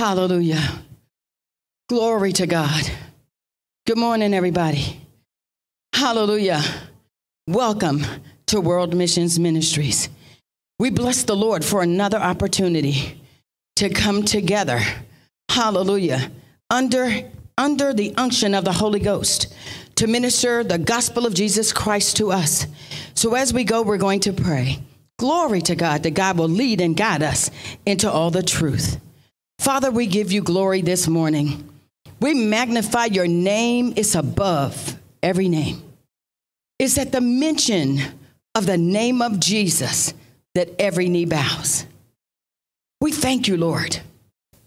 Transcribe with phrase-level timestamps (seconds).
[0.00, 0.66] Hallelujah.
[1.90, 2.90] Glory to God.
[3.86, 4.98] Good morning, everybody.
[5.92, 6.62] Hallelujah.
[7.46, 8.06] Welcome
[8.46, 10.08] to World Missions Ministries.
[10.78, 13.20] We bless the Lord for another opportunity
[13.76, 14.80] to come together.
[15.50, 16.30] Hallelujah.
[16.70, 19.54] Under, under the unction of the Holy Ghost
[19.96, 22.66] to minister the gospel of Jesus Christ to us.
[23.12, 24.78] So as we go, we're going to pray.
[25.18, 27.50] Glory to God that God will lead and guide us
[27.84, 28.98] into all the truth.
[29.60, 31.68] Father, we give you glory this morning.
[32.18, 35.82] We magnify your name, it's above every name.
[36.78, 37.98] It's at the mention
[38.54, 40.14] of the name of Jesus
[40.54, 41.84] that every knee bows.
[43.02, 44.00] We thank you, Lord,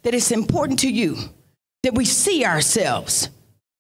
[0.04, 1.18] that it's important to you
[1.82, 3.30] that we see ourselves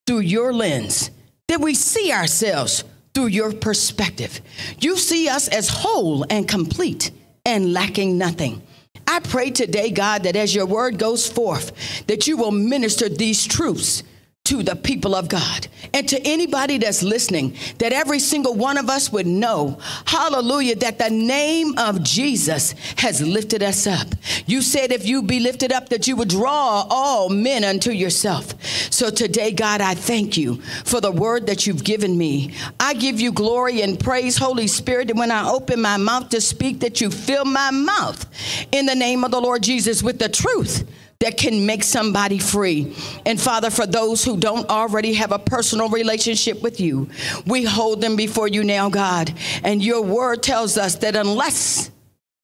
[0.07, 1.11] through your lens,
[1.47, 2.83] that we see ourselves
[3.13, 4.41] through your perspective.
[4.79, 7.11] You see us as whole and complete
[7.45, 8.63] and lacking nothing.
[9.07, 13.45] I pray today, God, that as your word goes forth, that you will minister these
[13.45, 14.03] truths
[14.45, 18.89] to the people of God and to anybody that's listening, that every single one of
[18.89, 24.07] us would know, hallelujah, that the name of Jesus has lifted us up.
[24.45, 28.61] You said if you be lifted up, that you would draw all men unto yourself.
[28.91, 32.53] So today, God, I thank you for the word that you've given me.
[32.81, 36.41] I give you glory and praise, Holy Spirit, and when I open my mouth to
[36.41, 38.25] speak, that you fill my mouth
[38.73, 40.83] in the name of the Lord Jesus with the truth
[41.23, 42.93] that can make somebody free.
[43.25, 47.09] And Father, for those who don't already have a personal relationship with you,
[47.47, 49.33] we hold them before you now, God.
[49.63, 51.91] And your word tells us that unless,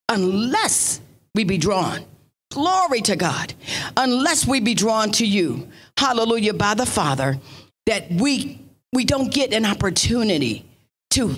[0.08, 1.02] unless
[1.36, 2.06] we be drawn,
[2.54, 3.54] glory to God,
[3.98, 7.38] unless we be drawn to you, hallelujah, by the Father,
[7.86, 8.62] that we
[8.94, 10.66] we don't get an opportunity
[11.12, 11.36] to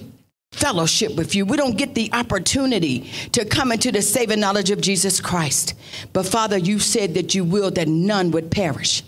[0.52, 1.46] fellowship with you.
[1.46, 5.74] We don't get the opportunity to come into the saving knowledge of Jesus Christ.
[6.14, 9.02] But Father, you said that you will that none would perish,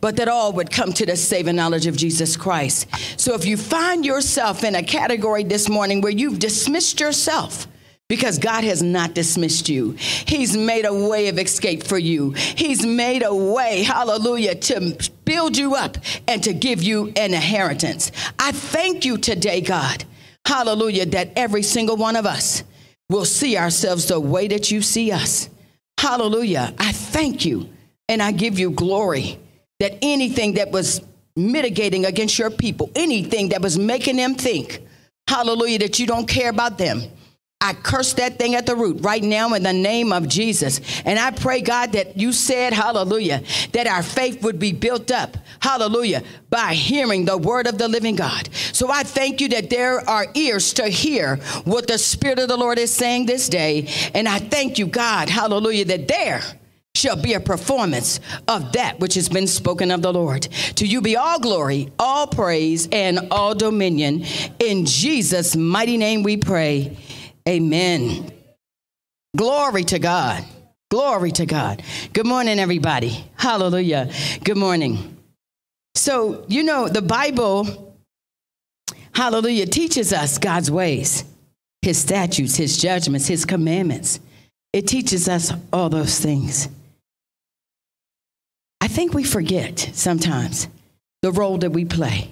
[0.00, 2.86] but that all would come to the saving knowledge of Jesus Christ.
[3.18, 7.66] So if you find yourself in a category this morning where you've dismissed yourself,
[8.06, 9.92] because God has not dismissed you.
[10.26, 12.32] He's made a way of escape for you.
[12.32, 18.10] He's made a way, hallelujah, to build you up and to give you an inheritance.
[18.36, 20.04] I thank you today, God,
[20.46, 22.64] Hallelujah, that every single one of us
[23.08, 25.48] will see ourselves the way that you see us.
[25.98, 26.74] Hallelujah.
[26.78, 27.68] I thank you
[28.08, 29.38] and I give you glory
[29.80, 31.02] that anything that was
[31.36, 34.80] mitigating against your people, anything that was making them think,
[35.28, 37.02] hallelujah, that you don't care about them,
[37.62, 40.80] I curse that thing at the root right now in the name of Jesus.
[41.04, 45.36] And I pray, God, that you said, hallelujah, that our faith would be built up,
[45.60, 48.48] hallelujah, by hearing the word of the living God.
[48.72, 52.56] So I thank you that there are ears to hear what the Spirit of the
[52.56, 53.88] Lord is saying this day.
[54.14, 56.42] And I thank you, God, hallelujah, that there
[56.94, 60.42] shall be a performance of that which has been spoken of the Lord.
[60.76, 64.24] To you be all glory, all praise, and all dominion.
[64.58, 66.96] In Jesus' mighty name we pray.
[67.48, 68.32] Amen.
[69.36, 70.44] Glory to God.
[70.90, 71.82] Glory to God.
[72.12, 73.24] Good morning, everybody.
[73.36, 74.10] Hallelujah.
[74.42, 75.16] Good morning.
[75.94, 77.96] So, you know, the Bible,
[79.12, 81.24] hallelujah, teaches us God's ways,
[81.82, 84.18] his statutes, his judgments, his commandments.
[84.72, 86.68] It teaches us all those things.
[88.80, 90.68] I think we forget sometimes
[91.22, 92.30] the role that we play.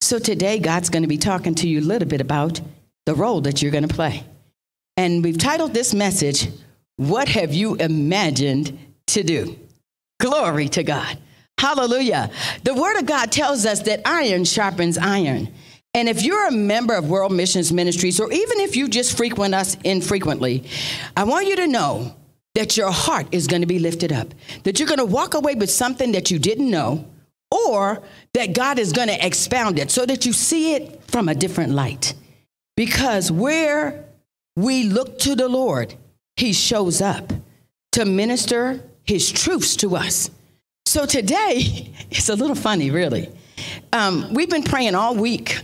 [0.00, 2.60] So today, God's going to be talking to you a little bit about
[3.06, 4.22] the role that you're going to play.
[4.96, 6.48] And we've titled this message,
[6.96, 8.78] What Have You Imagined
[9.08, 9.58] to Do?
[10.20, 11.18] Glory to God.
[11.58, 12.30] Hallelujah.
[12.64, 15.48] The Word of God tells us that iron sharpens iron.
[15.94, 19.54] And if you're a member of World Missions Ministries, or even if you just frequent
[19.54, 20.64] us infrequently,
[21.16, 22.14] I want you to know
[22.54, 24.34] that your heart is going to be lifted up,
[24.64, 27.06] that you're going to walk away with something that you didn't know,
[27.50, 28.02] or
[28.34, 31.72] that God is going to expound it so that you see it from a different
[31.72, 32.14] light.
[32.76, 34.04] Because where
[34.54, 35.94] we look to the Lord,
[36.36, 37.32] He shows up
[37.92, 40.30] to minister His truths to us.
[40.84, 43.30] So today, it's a little funny, really.
[43.92, 45.60] Um, we've been praying all week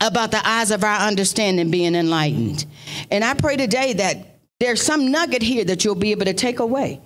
[0.00, 2.66] about the eyes of our understanding being enlightened.
[3.10, 6.58] And I pray today that there's some nugget here that you'll be able to take
[6.58, 7.00] away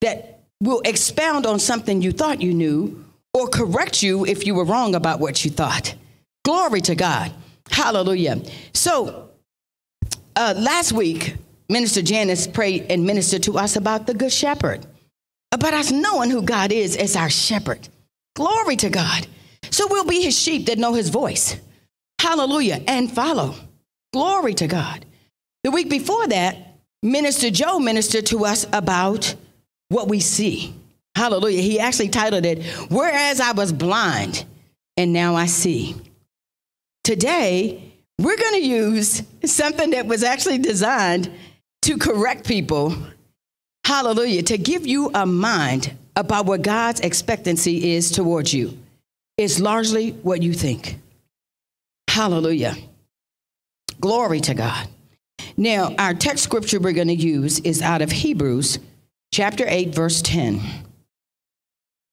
[0.00, 4.64] that will expound on something you thought you knew or correct you if you were
[4.64, 5.94] wrong about what you thought.
[6.44, 7.32] Glory to God.
[7.70, 8.42] Hallelujah.
[8.72, 9.30] So,
[10.36, 11.36] uh, last week,
[11.68, 14.86] Minister Janice prayed and ministered to us about the Good Shepherd,
[15.52, 17.88] about us knowing who God is as our shepherd.
[18.34, 19.26] Glory to God.
[19.70, 21.56] So we'll be his sheep that know his voice.
[22.20, 22.82] Hallelujah.
[22.86, 23.54] And follow.
[24.12, 25.04] Glory to God.
[25.62, 26.56] The week before that,
[27.02, 29.34] Minister Joe ministered to us about
[29.88, 30.74] what we see.
[31.14, 31.62] Hallelujah.
[31.62, 34.44] He actually titled it, Whereas I Was Blind
[34.96, 35.96] and Now I See.
[37.04, 41.30] Today, we're going to use something that was actually designed
[41.82, 42.94] to correct people.
[43.84, 44.42] Hallelujah.
[44.44, 48.78] To give you a mind about what God's expectancy is towards you.
[49.38, 50.98] It's largely what you think.
[52.08, 52.76] Hallelujah.
[54.00, 54.86] Glory to God.
[55.56, 58.78] Now, our text scripture we're going to use is out of Hebrews
[59.32, 60.60] chapter 8, verse 10.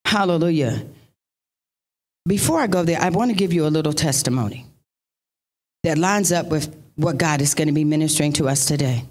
[0.05, 0.85] Hallelujah.
[2.25, 4.65] Before I go there, I want to give you a little testimony
[5.87, 9.05] that lines up with what God is going to be ministering to us today.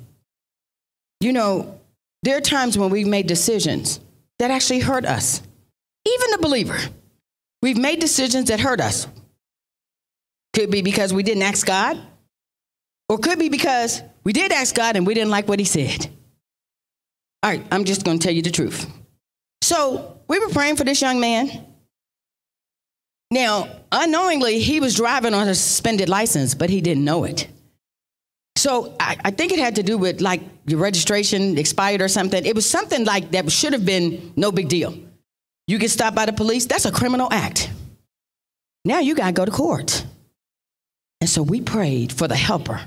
[1.21, 1.81] You know,
[2.23, 3.99] there are times when we've made decisions
[4.39, 5.41] that actually hurt us,
[6.05, 6.79] even the believer.
[7.63, 9.07] We've made decisions that hurt us.
[10.53, 11.99] Could be because we didn't ask God,
[13.09, 16.07] or could be because we did ask God and we didn't like what He said.
[17.43, 18.87] All right, I'm just going to tell you the truth.
[19.63, 21.65] So we were praying for this young man.
[23.31, 27.49] Now, unknowingly, he was driving on a suspended license, but he didn't know it.
[28.57, 32.45] So I, I, think it had to do with like your registration expired or something.
[32.45, 34.95] It was something like that should have been no big deal.
[35.67, 37.71] You get stopped by the police, that's a criminal act.
[38.85, 40.07] Now you got to go to court.
[41.21, 42.81] And so we prayed for the helper,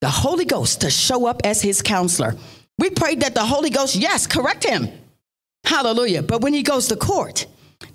[0.00, 2.36] the Holy Ghost, to show up as his counselor.
[2.78, 4.88] We prayed that the Holy Ghost, yes, correct him.
[5.64, 6.22] Hallelujah.
[6.22, 7.46] But when he goes to court,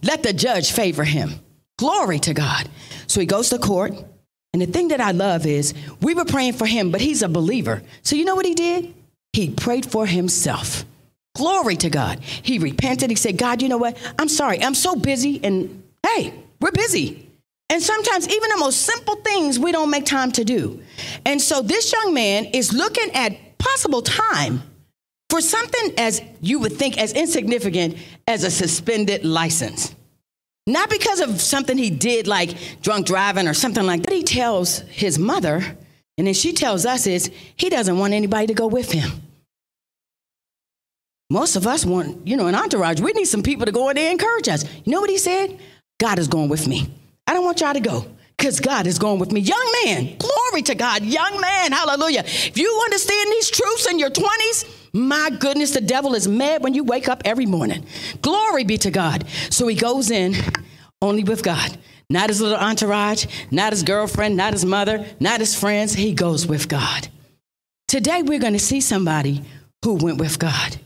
[0.03, 1.39] let the judge favor him.
[1.77, 2.69] Glory to God.
[3.07, 3.93] So he goes to court.
[4.53, 7.29] And the thing that I love is we were praying for him, but he's a
[7.29, 7.83] believer.
[8.01, 8.93] So you know what he did?
[9.33, 10.85] He prayed for himself.
[11.35, 12.19] Glory to God.
[12.19, 13.11] He repented.
[13.11, 13.97] He said, God, you know what?
[14.17, 14.63] I'm sorry.
[14.63, 15.39] I'm so busy.
[15.43, 17.29] And hey, we're busy.
[17.69, 20.81] And sometimes even the most simple things we don't make time to do.
[21.25, 24.63] And so this young man is looking at possible time
[25.29, 29.93] for something as you would think as insignificant as a suspended license.
[30.67, 34.13] Not because of something he did like drunk driving or something like that.
[34.13, 35.63] He tells his mother,
[36.17, 39.09] and then she tells us is he doesn't want anybody to go with him.
[41.29, 42.99] Most of us want, you know, an entourage.
[42.99, 44.65] We need some people to go in there and encourage us.
[44.83, 45.57] You know what he said?
[45.99, 46.89] God is going with me.
[47.25, 48.05] I don't want y'all to go
[48.37, 49.39] because God is going with me.
[49.39, 51.03] Young man, glory to God.
[51.03, 52.23] Young man, hallelujah.
[52.25, 56.73] If you understand these truths in your 20s, my goodness, the devil is mad when
[56.73, 57.85] you wake up every morning.
[58.21, 59.25] Glory be to God.
[59.49, 60.35] So he goes in
[61.01, 61.77] only with God.
[62.09, 65.93] Not his little entourage, not his girlfriend, not his mother, not his friends.
[65.93, 67.09] He goes with God.
[67.87, 69.43] Today, we're going to see somebody
[69.83, 70.77] who went with God.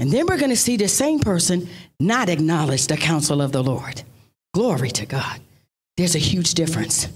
[0.00, 1.68] And then we're going to see the same person
[2.00, 4.02] not acknowledge the counsel of the Lord.
[4.52, 5.40] Glory to God.
[5.96, 7.08] There's a huge difference.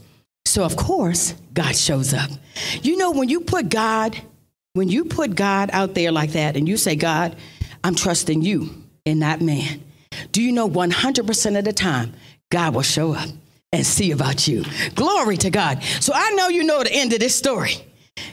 [0.44, 2.30] So, of course, God shows up.
[2.82, 4.20] You know, when you put God,
[4.78, 7.34] when you put God out there like that and you say, God,
[7.82, 8.70] I'm trusting you
[9.04, 9.82] and not man,
[10.30, 12.14] do you know 100% of the time,
[12.50, 13.28] God will show up
[13.72, 14.64] and see about you?
[14.94, 15.82] Glory to God.
[16.00, 17.72] So, I know you know the end of this story.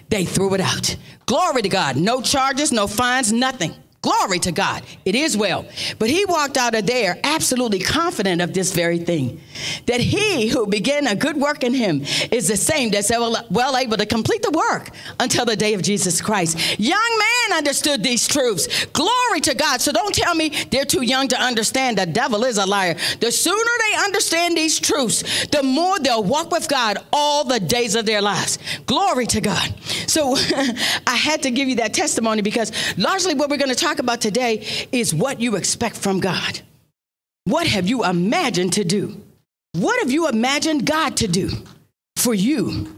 [0.10, 0.96] They threw it out.
[1.26, 1.98] Glory to God.
[1.98, 3.74] No charges, no fines, nothing.
[4.06, 4.84] Glory to God.
[5.04, 5.66] It is well.
[5.98, 9.42] But he walked out of there absolutely confident of this very thing
[9.88, 13.98] that he who began a good work in him is the same that's well able
[13.98, 16.80] to complete the work until the day of Jesus Christ.
[16.80, 18.86] Young man understood these truths.
[18.94, 19.82] Glory to God.
[19.82, 21.98] So don't tell me they're too young to understand.
[21.98, 22.94] The devil is a liar.
[23.22, 27.96] The sooner they understand these truths, the more they'll walk with God all the days
[27.96, 28.60] of their lives.
[28.86, 29.74] Glory to God.
[30.06, 30.36] So
[31.08, 34.04] I had to give you that testimony because largely what we're going to talk talk
[34.04, 36.62] about today is what you expect from God.
[37.46, 39.22] What have you imagined to do?
[39.74, 41.50] What have you imagined God to do
[42.18, 42.94] for you?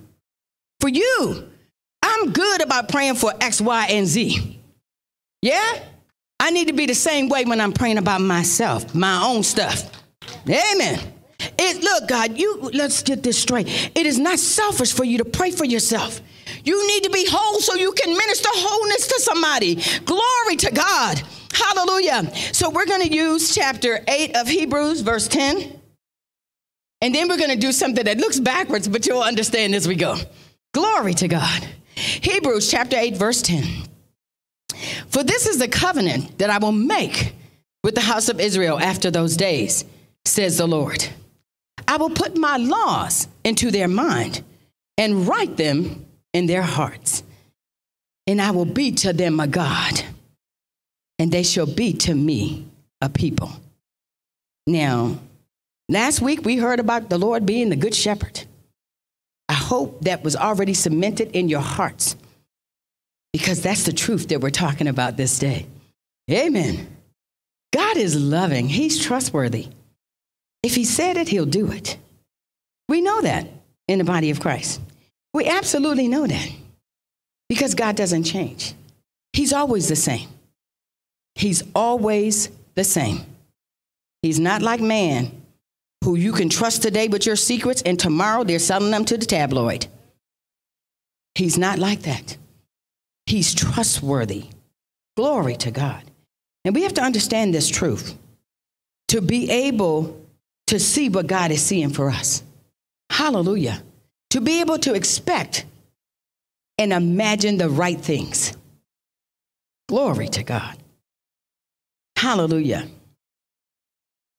[0.80, 1.50] For you.
[2.02, 4.60] I'm good about praying for X, Y, and Z.
[5.42, 5.84] Yeah?
[6.40, 9.92] I need to be the same way when I'm praying about myself, my own stuff.
[10.48, 11.00] Amen.
[11.40, 13.68] It, look, God, you let's get this straight.
[13.96, 16.22] It is not selfish for you to pray for yourself.
[16.68, 19.76] You need to be whole so you can minister wholeness to somebody.
[20.04, 21.24] Glory to God.
[21.54, 22.30] Hallelujah.
[22.52, 25.80] So we're going to use chapter 8 of Hebrews, verse 10.
[27.02, 29.96] And then we're going to do something that looks backwards, but you'll understand as we
[29.96, 30.18] go.
[30.74, 31.66] Glory to God.
[31.96, 33.64] Hebrews chapter 8, verse 10.
[35.08, 37.34] For this is the covenant that I will make
[37.82, 39.86] with the house of Israel after those days,
[40.26, 41.08] says the Lord.
[41.88, 44.44] I will put my laws into their mind
[44.98, 46.04] and write them
[46.38, 47.24] in their hearts.
[48.28, 50.04] And I will be to them a God,
[51.18, 52.68] and they shall be to me
[53.02, 53.52] a people.
[54.68, 55.18] Now,
[55.90, 58.44] last week we heard about the Lord being the good shepherd.
[59.50, 62.16] I hope that was already cemented in your hearts
[63.34, 65.66] because that's the truth that we're talking about this day.
[66.30, 66.88] Amen.
[67.74, 69.70] God is loving, He's trustworthy.
[70.62, 71.98] If He said it, He'll do it.
[72.90, 73.48] We know that
[73.88, 74.82] in the body of Christ.
[75.34, 76.50] We absolutely know that
[77.50, 78.74] because God doesn't change.
[79.34, 80.30] He's always the same.
[81.36, 83.26] He's always the same.
[84.22, 85.32] He's not like man
[86.04, 89.26] who you can trust today with your secrets and tomorrow they're selling them to the
[89.26, 89.88] tabloid.
[91.36, 92.38] He's not like that.
[93.28, 94.46] He's trustworthy.
[95.16, 96.04] Glory to God.
[96.66, 98.18] And we have to understand this truth
[99.10, 100.20] to be able
[100.68, 102.44] to see what God is seeing for us.
[103.10, 103.82] Hallelujah.
[104.32, 105.66] To be able to expect
[106.78, 108.56] and imagine the right things.
[109.88, 110.78] Glory to God.
[112.18, 112.88] Hallelujah.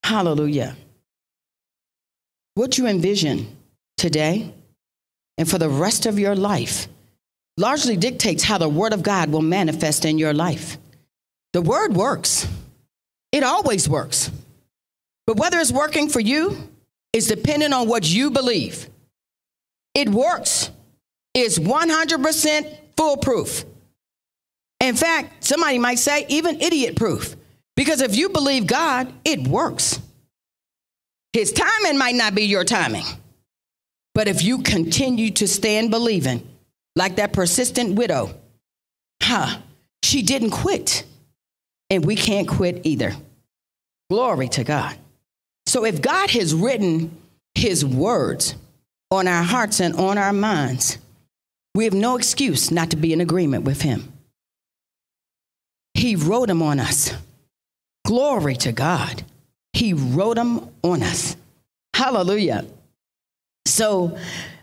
[0.04, 0.76] Hallelujah.
[2.54, 3.56] What you envision
[3.96, 4.52] today
[5.36, 6.88] and for the rest of your life
[7.56, 10.76] largely dictates how the Word of God will manifest in your life.
[11.52, 12.46] The Word works,
[13.32, 14.30] it always works.
[15.26, 16.56] But whether it's working for you
[17.12, 18.88] is dependent on what you believe.
[19.98, 20.70] It works,
[21.34, 23.64] is 100% foolproof.
[24.78, 27.34] In fact, somebody might say even idiot proof.
[27.74, 29.98] Because if you believe God, it works.
[31.32, 33.06] His timing might not be your timing.
[34.14, 36.46] But if you continue to stand believing,
[36.94, 38.32] like that persistent widow,
[39.20, 39.58] huh,
[40.04, 41.02] she didn't quit.
[41.90, 43.16] And we can't quit either.
[44.10, 44.96] Glory to God.
[45.66, 47.20] So if God has written
[47.56, 48.54] his words
[49.10, 50.98] on our hearts and on our minds,
[51.74, 54.12] we have no excuse not to be in agreement with him.
[55.94, 57.12] He wrote them on us.
[58.06, 59.22] Glory to God.
[59.72, 61.36] He wrote them on us.
[61.94, 62.64] Hallelujah.
[63.66, 64.16] So,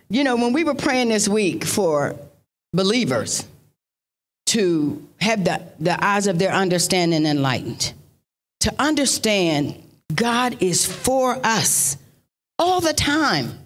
[0.09, 2.15] you know, when we were praying this week for
[2.73, 3.47] believers
[4.47, 7.93] to have the, the eyes of their understanding enlightened,
[8.61, 9.81] to understand
[10.13, 11.97] God is for us
[12.57, 13.59] all the time.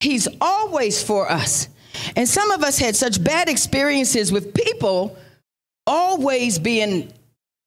[0.00, 1.68] He's always for us.
[2.14, 5.16] And some of us had such bad experiences with people
[5.86, 7.12] always being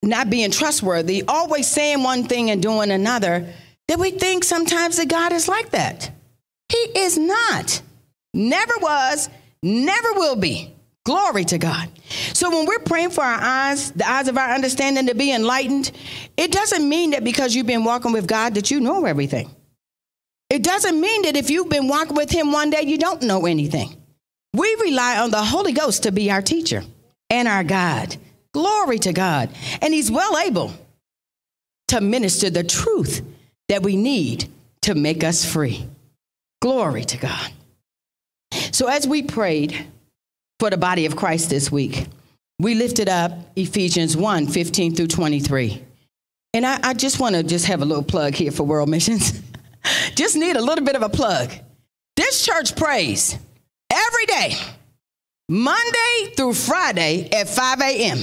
[0.02, 3.54] not being trustworthy, always saying one thing and doing another,
[3.88, 6.12] that we think sometimes that God is like that.
[6.70, 7.82] He is not.
[8.34, 9.30] Never was,
[9.62, 10.74] never will be.
[11.06, 11.90] Glory to God.
[12.34, 15.92] So when we're praying for our eyes, the eyes of our understanding to be enlightened,
[16.38, 19.50] it doesn't mean that because you've been walking with God that you know everything.
[20.50, 23.46] It doesn't mean that if you've been walking with Him one day, you don't know
[23.46, 23.96] anything.
[24.54, 26.84] We rely on the Holy Ghost to be our teacher
[27.30, 28.16] and our God.
[28.54, 29.50] Glory to God.
[29.82, 30.74] And He's well able
[31.90, 33.22] to minister the truth
[33.68, 34.50] that we need
[34.82, 35.86] to make us free.
[36.62, 37.52] Glory to God.
[38.72, 39.88] So, as we prayed
[40.60, 42.08] for the body of Christ this week,
[42.60, 45.84] we lifted up Ephesians 1 15 through 23.
[46.54, 49.42] And I, I just want to just have a little plug here for World Missions.
[50.16, 51.52] just need a little bit of a plug.
[52.16, 53.38] This church prays
[53.90, 54.54] every day,
[55.48, 58.20] Monday through Friday at 5 a.m.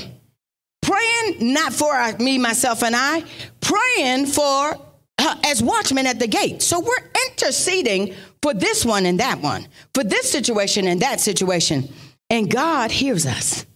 [0.83, 3.25] Praying not for me, myself, and I,
[3.61, 4.81] praying for
[5.19, 6.63] uh, as watchmen at the gate.
[6.63, 11.89] So we're interceding for this one and that one, for this situation and that situation.
[12.31, 13.67] And God hears us.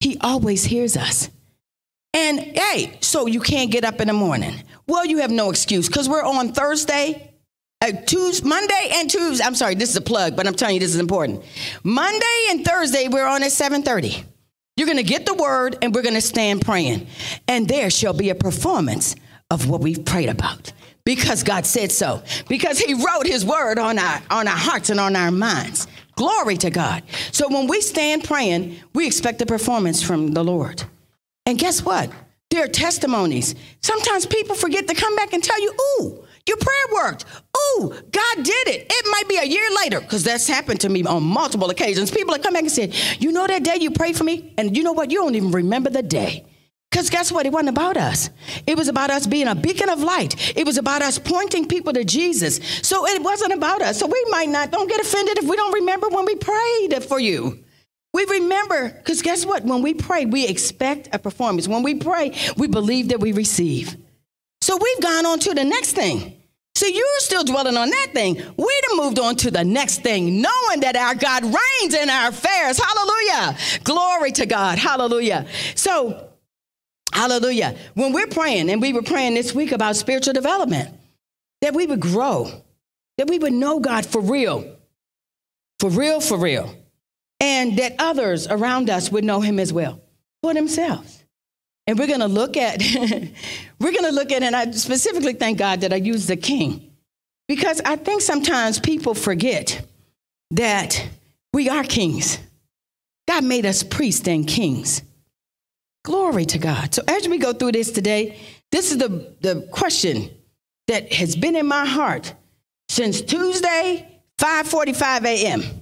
[0.00, 1.28] He always hears us.
[2.14, 4.62] And hey, so you can't get up in the morning.
[4.90, 7.30] Well, you have no excuse because we're on Thursday
[7.80, 9.44] uh, Tuesday, Monday and Tuesday.
[9.44, 11.44] I'm sorry, this is a plug, but I'm telling you this is important.
[11.84, 14.24] Monday and Thursday we're on at 7:30.
[14.76, 17.06] You're going to get the word and we're going to stand praying.
[17.46, 19.14] And there shall be a performance
[19.48, 20.72] of what we've prayed about
[21.04, 22.22] because God said so.
[22.48, 25.86] Because he wrote his word on our on our hearts and on our minds.
[26.16, 27.04] Glory to God.
[27.30, 30.82] So when we stand praying, we expect a performance from the Lord.
[31.46, 32.10] And guess what?
[32.50, 33.54] There are testimonies.
[33.80, 37.24] Sometimes people forget to come back and tell you, "Ooh, your prayer worked.
[37.56, 38.86] Oh, God did it.
[38.90, 42.10] It might be a year later, because that's happened to me on multiple occasions.
[42.10, 44.52] People have come back and said, You know that day you prayed for me?
[44.58, 45.10] And you know what?
[45.10, 46.44] You don't even remember the day.
[46.90, 47.46] Because guess what?
[47.46, 48.30] It wasn't about us.
[48.66, 50.56] It was about us being a beacon of light.
[50.56, 52.58] It was about us pointing people to Jesus.
[52.82, 53.98] So it wasn't about us.
[54.00, 57.20] So we might not, don't get offended if we don't remember when we prayed for
[57.20, 57.62] you.
[58.12, 59.64] We remember, because guess what?
[59.64, 61.68] When we pray, we expect a performance.
[61.68, 63.96] When we pray, we believe that we receive.
[64.62, 66.36] So we've gone on to the next thing.
[66.74, 68.34] See, you're still dwelling on that thing.
[68.34, 72.28] We'd have moved on to the next thing, knowing that our God reigns in our
[72.28, 72.80] affairs.
[72.82, 73.56] Hallelujah.
[73.84, 74.78] Glory to God.
[74.78, 75.46] Hallelujah.
[75.74, 76.30] So,
[77.12, 77.76] hallelujah.
[77.94, 80.88] When we're praying, and we were praying this week about spiritual development,
[81.60, 82.50] that we would grow,
[83.18, 84.76] that we would know God for real,
[85.80, 86.74] for real, for real,
[87.40, 90.00] and that others around us would know Him as well
[90.42, 91.24] for themselves.
[91.86, 92.80] And we're going to look at,
[93.80, 96.92] we're going to look at, and I specifically thank God that I used the king
[97.48, 99.84] because I think sometimes people forget
[100.52, 101.08] that
[101.52, 102.38] we are kings.
[103.26, 105.02] God made us priests and kings.
[106.04, 106.94] Glory to God.
[106.94, 108.38] So as we go through this today,
[108.72, 110.30] this is the, the question
[110.86, 112.34] that has been in my heart
[112.88, 115.79] since Tuesday, 5:45 a.m.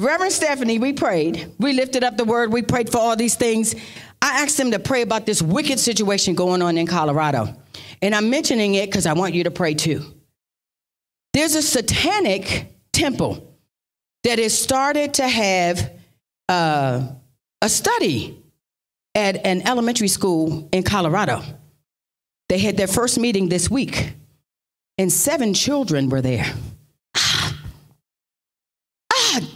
[0.00, 1.52] Reverend Stephanie, we prayed.
[1.58, 2.50] We lifted up the word.
[2.50, 3.74] We prayed for all these things.
[4.22, 7.54] I asked them to pray about this wicked situation going on in Colorado.
[8.00, 10.02] And I'm mentioning it because I want you to pray too.
[11.34, 13.54] There's a satanic temple
[14.24, 15.92] that has started to have
[16.48, 17.06] uh,
[17.60, 18.42] a study
[19.14, 21.42] at an elementary school in Colorado.
[22.48, 24.14] They had their first meeting this week,
[24.96, 26.46] and seven children were there.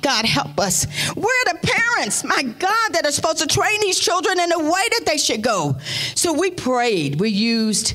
[0.02, 0.86] God help us.
[1.14, 4.68] We're the parents, my God, that are supposed to train these children in the way
[4.68, 5.76] that they should go.
[6.14, 7.20] So we prayed.
[7.20, 7.94] We used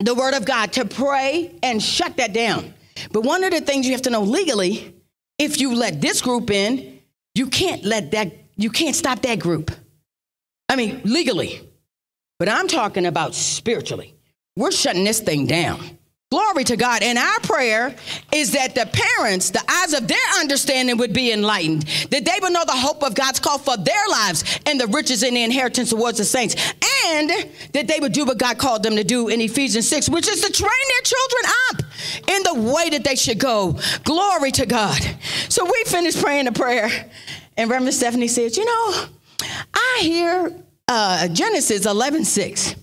[0.00, 2.74] the word of God to pray and shut that down.
[3.10, 4.94] But one of the things you have to know legally,
[5.38, 7.00] if you let this group in,
[7.34, 9.70] you can't let that, you can't stop that group.
[10.68, 11.60] I mean, legally.
[12.38, 14.14] But I'm talking about spiritually.
[14.56, 15.98] We're shutting this thing down.
[16.32, 17.04] Glory to God.
[17.04, 17.94] And our prayer
[18.32, 22.52] is that the parents, the eyes of their understanding would be enlightened, that they would
[22.52, 25.90] know the hope of God's call for their lives and the riches and the inheritance
[25.90, 26.56] towards the saints,
[27.06, 27.30] and
[27.72, 30.40] that they would do what God called them to do in Ephesians 6, which is
[30.40, 33.78] to train their children up in the way that they should go.
[34.02, 35.00] Glory to God.
[35.48, 36.90] So we finished praying the prayer,
[37.56, 39.04] and Reverend Stephanie said, You know,
[39.72, 42.74] I hear uh, Genesis 11 6.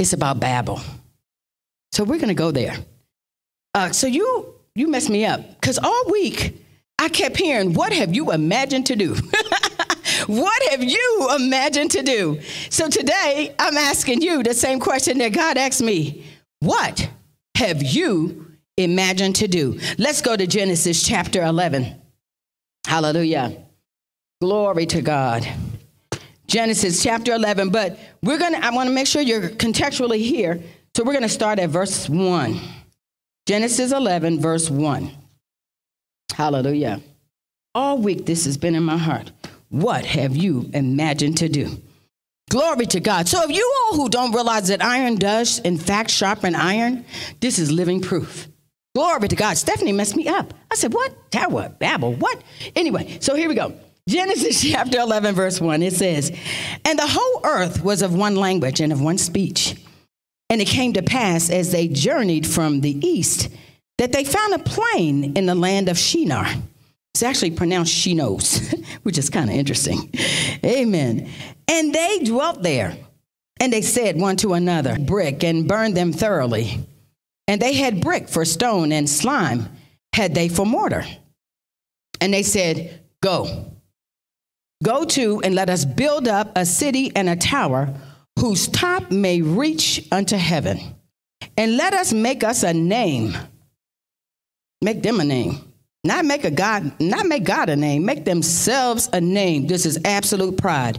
[0.00, 0.80] It's about Babel.
[1.92, 2.76] So we're going to go there.
[3.74, 6.60] Uh, so you you messed me up because all week
[6.98, 9.14] I kept hearing, "What have you imagined to do?
[10.26, 15.32] what have you imagined to do?" So today I'm asking you the same question that
[15.32, 16.24] God asked me:
[16.60, 17.08] What
[17.56, 19.78] have you imagined to do?
[19.98, 22.00] Let's go to Genesis chapter 11.
[22.86, 23.56] Hallelujah.
[24.40, 25.46] Glory to God.
[26.46, 30.60] Genesis chapter 11, but we're going to I want to make sure you're contextually here
[30.94, 32.60] so we're going to start at verse 1.
[33.46, 35.10] Genesis 11, verse 1.
[36.34, 37.00] Hallelujah.
[37.74, 39.30] All week this has been in my heart.
[39.68, 41.80] What have you imagined to do?
[42.50, 43.28] Glory to God.
[43.28, 47.04] So, if you all who don't realize that iron does, in fact, sharpen iron,
[47.38, 48.48] this is living proof.
[48.96, 49.56] Glory to God.
[49.56, 50.52] Stephanie messed me up.
[50.68, 51.30] I said, What?
[51.30, 52.42] Tower, Babel, what?
[52.74, 53.74] Anyway, so here we go.
[54.08, 55.82] Genesis chapter 11, verse 1.
[55.84, 56.36] It says,
[56.84, 59.76] And the whole earth was of one language and of one speech.
[60.50, 63.48] And it came to pass as they journeyed from the east
[63.98, 66.46] that they found a plain in the land of Shinar.
[67.14, 70.12] It's actually pronounced Shinos, which is kind of interesting.
[70.64, 71.28] Amen.
[71.68, 72.96] And they dwelt there.
[73.60, 76.86] And they said one to another, Brick, and burned them thoroughly.
[77.46, 79.68] And they had brick for stone, and slime
[80.14, 81.04] had they for mortar.
[82.20, 83.66] And they said, Go.
[84.82, 87.94] Go to, and let us build up a city and a tower
[88.40, 90.78] whose top may reach unto heaven.
[91.56, 93.36] And let us make us a name.
[94.82, 95.70] Make them a name.
[96.02, 99.66] Not make a God, not make God a name, make themselves a name.
[99.66, 100.98] This is absolute pride.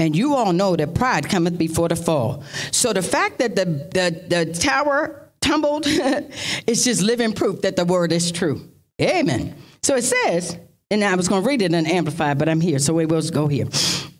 [0.00, 2.42] And you all know that pride cometh before the fall.
[2.72, 5.86] So the fact that the, the, the tower tumbled
[6.66, 8.68] is just living proof that the word is true.
[9.00, 9.54] Amen.
[9.84, 10.58] So it says,
[10.90, 13.22] and I was going to read it in Amplified, but I'm here, so we will
[13.22, 13.66] go here.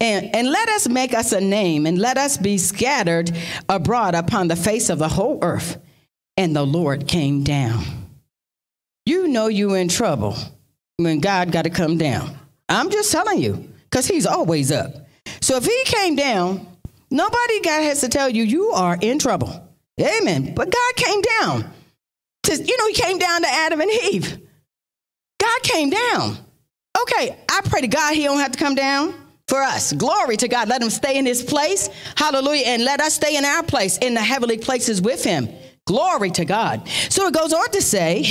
[0.01, 3.31] And, and let us make us a name, and let us be scattered
[3.69, 5.81] abroad upon the face of the whole earth.
[6.37, 7.85] And the Lord came down.
[9.07, 10.37] You know you're in trouble
[10.97, 12.37] when God got to come down.
[12.69, 15.07] I'm just telling you, because He's always up.
[15.41, 16.67] So if He came down,
[17.11, 19.69] nobody God has to tell you you are in trouble.
[20.01, 20.55] Amen.
[20.55, 21.71] But God came down.
[22.49, 24.39] You know, He came down to Adam and Eve.
[25.41, 26.37] God came down.
[27.01, 29.15] Okay, I pray to God He don't have to come down
[29.55, 29.93] for us.
[29.93, 30.69] Glory to God.
[30.69, 31.89] Let him stay in his place.
[32.17, 32.65] Hallelujah.
[32.67, 35.49] And let us stay in our place in the heavenly places with him.
[35.87, 36.89] Glory to God.
[37.09, 38.25] So it goes on to say,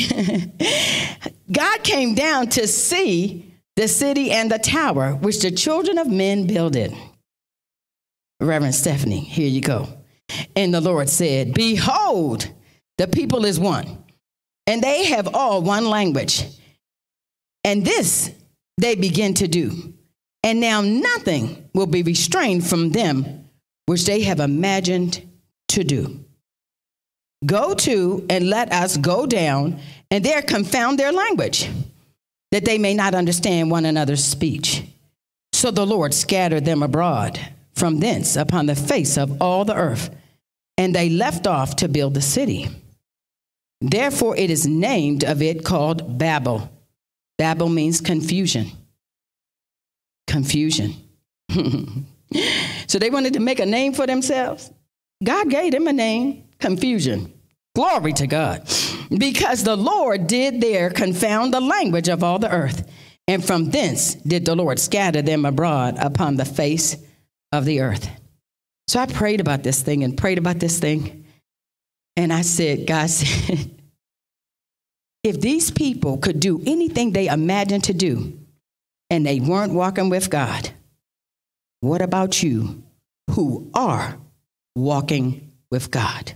[1.52, 6.46] God came down to see the city and the tower which the children of men
[6.46, 6.94] builded.
[8.42, 9.88] Reverend Stephanie, here you go.
[10.58, 12.52] And the Lord said, Behold,
[12.98, 14.04] the people is one,
[14.68, 16.44] and they have all one language.
[17.64, 18.30] And this
[18.78, 19.94] they begin to do.
[20.44, 23.50] And now nothing will be restrained from them
[23.86, 25.22] which they have imagined
[25.70, 26.24] to do.
[27.46, 29.80] Go to and let us go down
[30.10, 31.70] and there confound their language,
[32.52, 34.84] that they may not understand one another's speech.
[35.52, 37.40] So the Lord scattered them abroad
[37.74, 40.10] from thence upon the face of all the earth.
[40.78, 42.68] And they left off to build the city.
[43.82, 46.70] Therefore, it is named of it called Babel.
[47.38, 48.72] Babel means confusion.
[50.34, 50.96] Confusion.
[52.88, 54.72] so they wanted to make a name for themselves.
[55.24, 57.32] God gave them a name, confusion.
[57.76, 58.67] Glory to God.
[59.15, 62.91] Because the Lord did there confound the language of all the earth.
[63.28, 66.98] And from thence did the Lord scatter them abroad upon the face
[67.52, 68.10] of the earth.
[68.88, 71.28] So I prayed about this thing and prayed about this thing.
[72.15, 73.69] And I said, God said,
[75.22, 78.39] if these people could do anything they imagined to do
[79.13, 80.71] and they weren't walking with God,
[81.82, 82.82] what about you
[83.30, 84.17] who are
[84.76, 86.34] walking with God?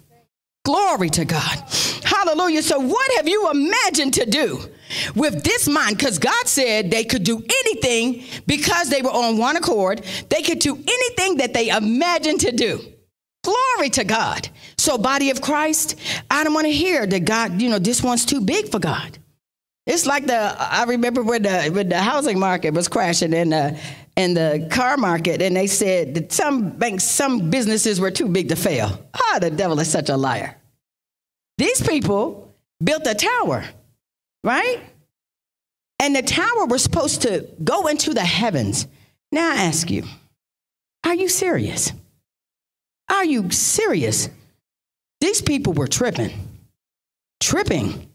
[0.63, 1.63] Glory to God.
[2.03, 2.61] Hallelujah.
[2.61, 4.59] So, what have you imagined to do
[5.15, 5.97] with this mind?
[5.97, 10.05] Because God said they could do anything because they were on one accord.
[10.29, 12.79] They could do anything that they imagined to do.
[13.43, 14.49] Glory to God.
[14.77, 15.95] So, body of Christ,
[16.29, 19.17] I don't want to hear that God, you know, this one's too big for God.
[19.87, 23.79] It's like the I remember when the when the housing market was crashing and the
[24.17, 28.49] and the car market, and they said that some banks, some businesses were too big
[28.49, 28.99] to fail.
[29.13, 30.57] Ah, the devil is such a liar.
[31.57, 33.63] These people built a tower,
[34.43, 34.79] right?
[35.99, 38.87] And the tower was supposed to go into the heavens.
[39.31, 40.03] Now I ask you,
[41.05, 41.93] are you serious?
[43.09, 44.29] Are you serious?
[45.21, 46.31] These people were tripping.
[47.39, 48.06] Tripping.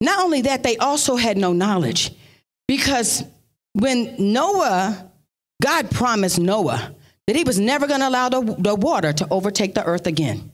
[0.00, 2.12] Not only that, they also had no knowledge
[2.66, 3.22] because
[3.74, 5.10] when Noah,
[5.62, 6.94] God promised Noah
[7.26, 10.50] that he was never going to allow the, the water to overtake the earth again.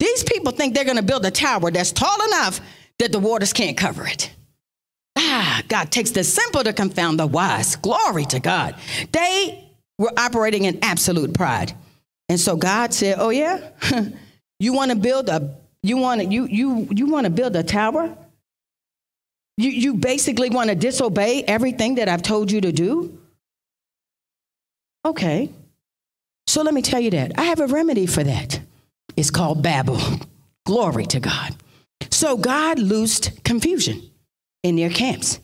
[0.00, 2.60] These people think they're going to build a tower that's tall enough
[2.98, 4.30] that the waters can't cover it.
[5.16, 7.76] Ah, God takes the simple to confound the wise.
[7.76, 8.76] Glory to God.
[9.12, 9.64] They
[9.98, 11.72] were operating in absolute pride.
[12.28, 13.70] And so God said, "Oh yeah,
[14.60, 17.62] you want to build a you want to you you you want to build a
[17.62, 18.16] tower?
[19.58, 23.18] You you basically want to disobey everything that I've told you to do?
[25.04, 25.50] Okay.
[26.46, 27.32] So let me tell you that.
[27.36, 28.60] I have a remedy for that.
[29.16, 30.00] It's called Babel.
[30.64, 31.56] Glory to God.
[32.10, 34.00] So God loosed confusion
[34.62, 35.40] in their camps.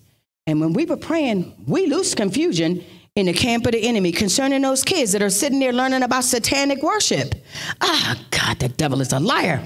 [0.46, 2.85] And when we were praying, we loosed confusion
[3.16, 6.22] in the camp of the enemy concerning those kids that are sitting there learning about
[6.22, 7.35] satanic worship.
[7.81, 9.61] Ah, God, the devil is a liar.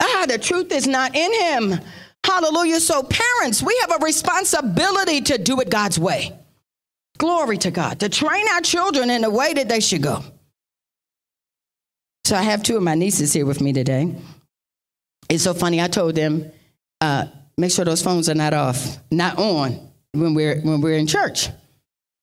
[0.00, 1.80] Ah, the truth is not in him.
[2.28, 2.78] Hallelujah.
[2.78, 6.38] So, parents, we have a responsibility to do it God's way.
[7.16, 10.22] Glory to God, to train our children in the way that they should go.
[12.24, 14.14] So, I have two of my nieces here with me today.
[15.30, 15.80] It's so funny.
[15.80, 16.52] I told them,
[17.00, 21.06] uh, make sure those phones are not off, not on when we're when we're in
[21.06, 21.48] church.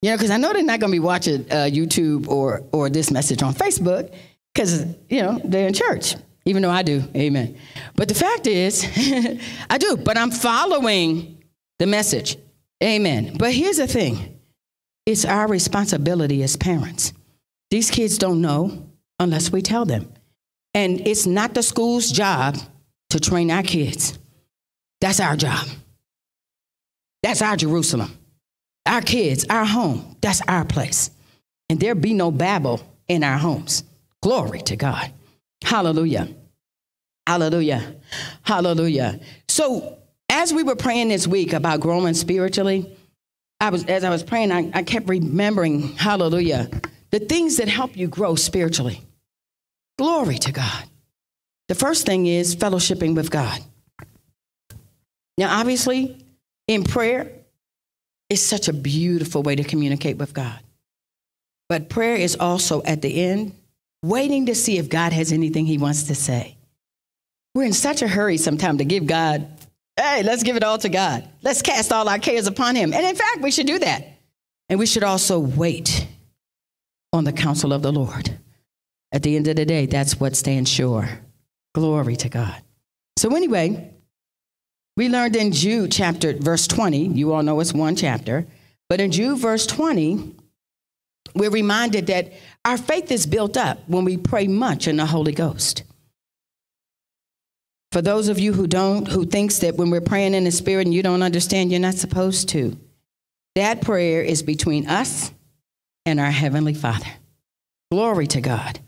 [0.04, 2.92] You know, because I know they're not going to be watching uh, YouTube or or
[2.92, 4.14] this message on Facebook
[4.54, 6.16] because you know they're in church.
[6.46, 7.58] Even though I do, Amen.
[7.96, 8.86] But the fact is,
[9.70, 9.98] I do.
[9.98, 11.44] But I'm following
[11.80, 12.38] the message,
[12.84, 13.36] Amen.
[13.38, 14.40] But here's the thing:
[15.06, 17.14] it's our responsibility as parents.
[17.72, 18.88] These kids don't know
[19.20, 20.12] unless we tell them,
[20.74, 22.58] and it's not the school's job
[23.10, 24.18] to train our kids.
[25.02, 25.68] That's our job.
[27.24, 28.18] That's our Jerusalem
[28.86, 31.12] our kids, our home, that's our place.
[31.70, 33.84] And there be no Babel in our homes.
[34.22, 35.12] Glory to God.
[35.64, 36.30] Hallelujah.
[37.28, 37.96] Hallelujah.
[38.44, 39.20] Hallelujah.
[39.48, 42.96] So, as we were praying this week about growing spiritually,
[43.60, 46.70] I was as I was praying, I, I kept remembering, hallelujah,
[47.12, 49.02] the things that help you grow spiritually.
[49.98, 50.84] Glory to God.
[51.68, 53.60] The first thing is fellowshipping with God.
[55.38, 56.18] Now, obviously,
[56.68, 57.32] in prayer,
[58.30, 60.60] it's such a beautiful way to communicate with God.
[61.70, 63.56] But prayer is also at the end,
[64.08, 66.58] waiting to see if God has anything he wants to say.
[67.54, 69.48] We're in such a hurry sometimes to give God,
[69.98, 71.28] hey, let's give it all to God.
[71.42, 72.94] Let's cast all our cares upon him.
[72.94, 74.08] And in fact, we should do that.
[74.70, 76.08] And we should also wait
[77.14, 78.38] on the counsel of the Lord.
[79.12, 81.08] At the end of the day, that's what stands sure.
[81.74, 82.62] Glory to God.
[83.18, 83.94] So, anyway,
[84.98, 88.46] we learned in Jude chapter, verse 20, you all know it's one chapter,
[88.90, 90.36] but in Jude verse 20,
[91.34, 92.34] we're reminded that
[92.66, 95.84] our faith is built up when we pray much in the Holy Ghost.
[97.92, 100.88] For those of you who don't, who thinks that when we're praying in the Spirit
[100.88, 102.78] and you don't understand, you're not supposed to.
[103.54, 105.32] That prayer is between us
[106.06, 107.08] and our Heavenly Father.
[107.92, 108.80] Glory to God.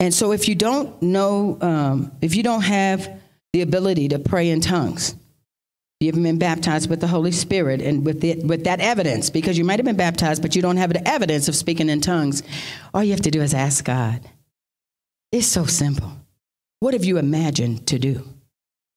[0.00, 3.20] And so if you don't know, um, if you don't have
[3.52, 5.14] the ability to pray in tongues,
[6.04, 9.58] you haven't been baptized with the Holy Spirit and with, the, with that evidence, because
[9.58, 12.42] you might have been baptized, but you don't have the evidence of speaking in tongues.
[12.92, 14.20] All you have to do is ask God.
[15.32, 16.12] It's so simple.
[16.80, 18.28] What have you imagined to do?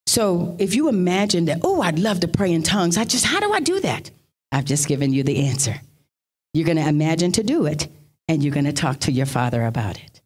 [0.06, 3.40] So if you imagine that, oh, I'd love to pray in tongues, I just, how
[3.40, 4.12] do I do that?
[4.52, 5.82] I've just given you the answer.
[6.54, 7.88] You're going to imagine to do it,
[8.28, 10.22] and you're going to talk to your Father about it.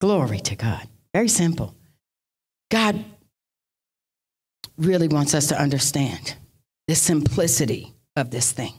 [0.00, 0.86] Glory to God.
[1.14, 1.74] Very simple.
[2.70, 3.04] God
[4.78, 6.34] really wants us to understand
[6.88, 8.74] the simplicity of this thing.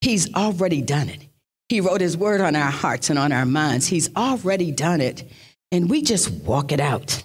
[0.00, 1.26] He's already done it.
[1.68, 3.86] He wrote his word on our hearts and on our minds.
[3.86, 5.24] He's already done it.
[5.70, 7.22] And we just walk it out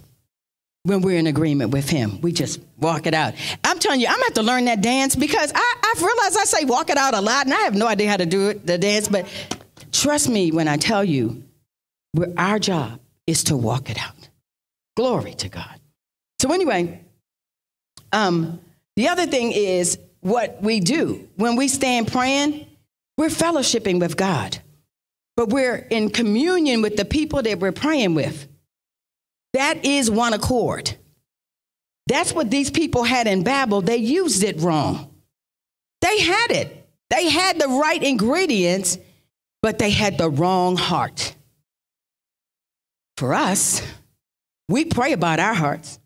[0.84, 2.20] when we're in agreement with him.
[2.20, 3.36] We just walk it out.
[3.64, 6.44] I'm telling you, I'm gonna have to learn that dance because I, I've realized I
[6.44, 8.66] say walk it out a lot and I have no idea how to do it,
[8.66, 9.26] the dance, but
[9.94, 11.44] trust me when I tell you,
[12.38, 14.30] our job is to walk it out.
[14.98, 15.80] Glory to God.
[16.40, 17.03] So anyway,
[18.14, 18.62] um,
[18.96, 22.66] the other thing is what we do when we stand praying,
[23.18, 24.58] we're fellowshipping with God,
[25.36, 28.48] but we're in communion with the people that we're praying with.
[29.54, 30.96] That is one accord.
[32.08, 33.82] That's what these people had in Babel.
[33.82, 35.10] They used it wrong.
[36.02, 38.98] They had it, they had the right ingredients,
[39.62, 41.36] but they had the wrong heart.
[43.18, 43.82] For us,
[44.68, 46.00] we pray about our hearts.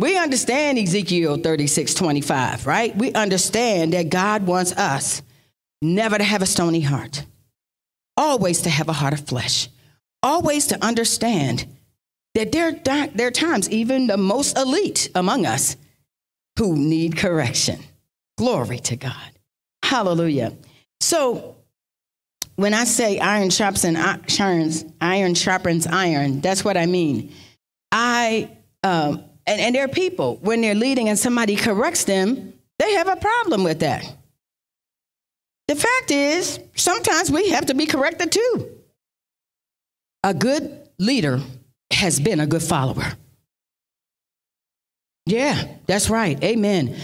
[0.00, 2.96] We understand Ezekiel 36 25, right?
[2.96, 5.20] We understand that God wants us
[5.82, 7.26] never to have a stony heart,
[8.16, 9.68] always to have a heart of flesh,
[10.22, 11.66] always to understand
[12.34, 15.76] that there, there are times, even the most elite among us,
[16.58, 17.78] who need correction.
[18.38, 19.32] Glory to God.
[19.82, 20.54] Hallelujah.
[21.00, 21.56] So,
[22.56, 27.34] when I say iron sharpens iron, sharpens iron, that's what I mean.
[27.92, 32.92] I um, and, and there are people when they're leading and somebody corrects them, they
[32.94, 34.04] have a problem with that.
[35.68, 38.70] The fact is, sometimes we have to be corrected too.
[40.24, 41.40] A good leader
[41.92, 43.12] has been a good follower.
[45.26, 46.42] Yeah, that's right.
[46.42, 46.96] Amen.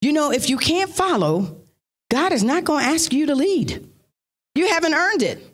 [0.00, 1.60] You know, if you can't follow,
[2.10, 3.86] God is not going to ask you to lead.
[4.54, 5.44] You haven't earned it.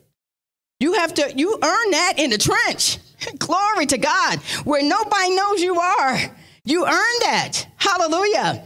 [0.81, 2.99] You have to, you earn that in the trench.
[3.39, 6.19] Glory to God, where nobody knows you are.
[6.65, 7.67] You earned that.
[7.77, 8.65] Hallelujah.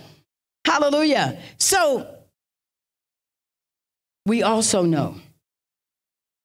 [0.64, 1.40] Hallelujah.
[1.58, 2.14] So,
[4.26, 5.16] we also know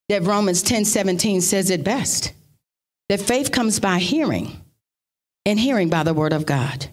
[0.08, 2.32] that Romans 10 17 says it best
[3.08, 4.60] that faith comes by hearing,
[5.44, 6.88] and hearing by the word of God.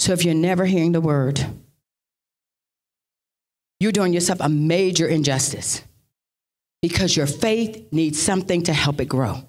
[0.00, 1.44] So if you're never hearing the word,
[3.78, 5.82] you're doing yourself a major injustice
[6.82, 9.44] because your faith needs something to help it grow.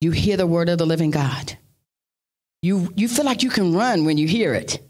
[0.00, 1.56] You hear the word of the living God.
[2.62, 4.80] You, you feel like you can run when you hear it.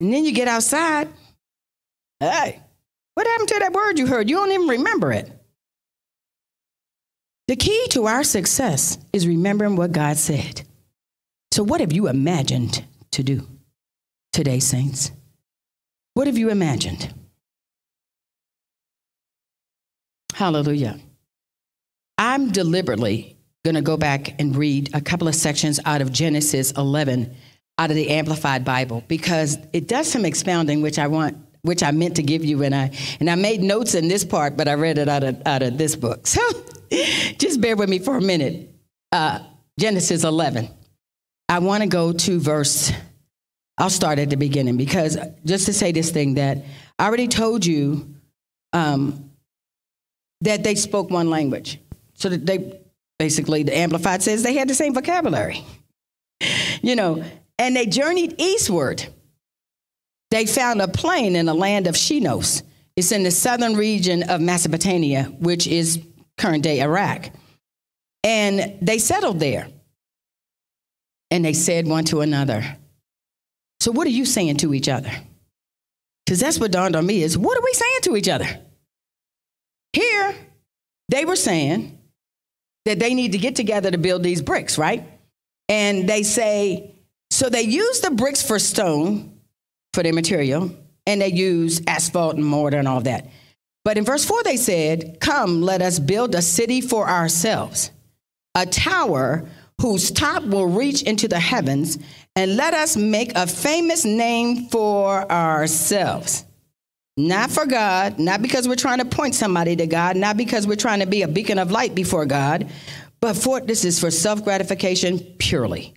[0.00, 1.08] And then you get outside.
[2.20, 2.60] Hey,
[3.14, 4.28] what happened to that word you heard?
[4.28, 5.30] You don't even remember it.
[7.46, 10.62] The key to our success is remembering what God said.
[11.52, 13.46] So, what have you imagined to do
[14.32, 15.12] today, saints?
[16.14, 17.12] What have you imagined?
[20.34, 20.98] Hallelujah.
[22.18, 23.33] I'm deliberately
[23.64, 27.34] going to go back and read a couple of sections out of Genesis 11
[27.78, 31.90] out of the Amplified Bible because it does some expounding, which I want, which I
[31.90, 34.74] meant to give you, and I and I made notes in this part, but I
[34.74, 36.26] read it out of out of this book.
[36.34, 36.40] So
[37.38, 38.70] just bear with me for a minute.
[39.10, 39.40] Uh,
[39.80, 40.68] Genesis 11.
[41.48, 42.92] I want to go to verse.
[43.78, 46.58] I'll start at the beginning because just to say this thing that
[46.98, 48.14] I already told you
[48.72, 49.30] um,
[50.42, 51.80] that they spoke one language.
[52.14, 52.78] So that they
[53.18, 55.64] basically, the Amplified says they had the same vocabulary.
[56.82, 57.24] You know,
[57.58, 59.06] and they journeyed eastward.
[60.30, 62.62] They found a plain in the land of Shinos.
[62.96, 66.02] It's in the southern region of Mesopotamia, which is
[66.36, 67.30] current day Iraq.
[68.22, 69.68] And they settled there.
[71.30, 72.76] And they said one to another,
[73.80, 75.10] So, what are you saying to each other?
[76.24, 78.46] Because that's what dawned on me is what are we saying to each other?
[79.92, 80.34] Here,
[81.08, 81.93] they were saying
[82.84, 85.06] that they need to get together to build these bricks, right?
[85.68, 86.94] And they say,
[87.30, 89.40] so they use the bricks for stone
[89.92, 90.70] for their material,
[91.06, 93.28] and they use asphalt and mortar and all that.
[93.84, 97.90] But in verse 4, they said, Come, let us build a city for ourselves,
[98.54, 99.48] a tower
[99.80, 101.98] whose top will reach into the heavens,
[102.36, 106.44] and let us make a famous name for ourselves.
[107.16, 110.74] Not for God, not because we're trying to point somebody to God, not because we're
[110.74, 112.68] trying to be a beacon of light before God,
[113.20, 115.94] but for this is for self gratification purely.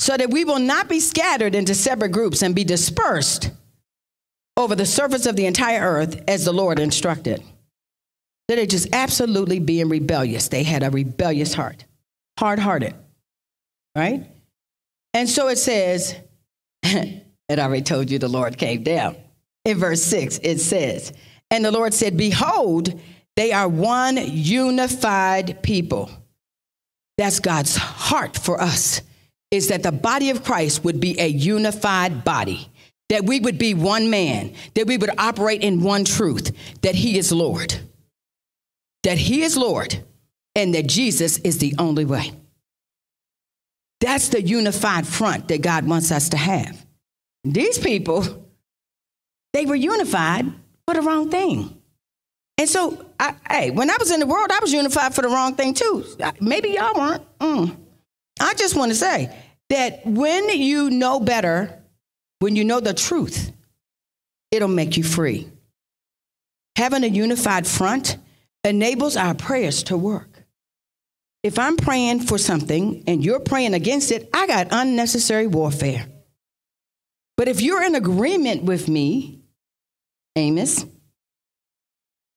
[0.00, 3.50] So that we will not be scattered into separate groups and be dispersed
[4.56, 7.42] over the surface of the entire earth as the Lord instructed.
[8.48, 10.48] They're just absolutely being rebellious.
[10.48, 11.84] They had a rebellious heart,
[12.38, 12.94] hard hearted,
[13.94, 14.26] right?
[15.14, 16.16] And so it says,
[16.82, 19.16] it already told you the Lord came down.
[19.68, 21.12] In verse 6, it says,
[21.50, 22.98] And the Lord said, Behold,
[23.36, 26.10] they are one unified people.
[27.16, 29.02] That's God's heart for us,
[29.50, 32.68] is that the body of Christ would be a unified body,
[33.08, 36.50] that we would be one man, that we would operate in one truth,
[36.82, 37.78] that He is Lord
[39.08, 40.04] that He is Lord
[40.54, 42.32] and that Jesus is the only way.
[44.00, 46.84] That's the unified front that God wants us to have.
[47.44, 48.47] These people,
[49.52, 50.46] they were unified
[50.86, 51.80] for the wrong thing.
[52.58, 55.28] And so, I, hey, when I was in the world, I was unified for the
[55.28, 56.04] wrong thing too.
[56.40, 57.38] Maybe y'all weren't.
[57.38, 57.76] Mm.
[58.40, 59.34] I just want to say
[59.70, 61.82] that when you know better,
[62.40, 63.52] when you know the truth,
[64.50, 65.48] it'll make you free.
[66.76, 68.16] Having a unified front
[68.64, 70.44] enables our prayers to work.
[71.42, 76.06] If I'm praying for something and you're praying against it, I got unnecessary warfare.
[77.36, 79.37] But if you're in agreement with me,
[80.38, 80.84] Amos,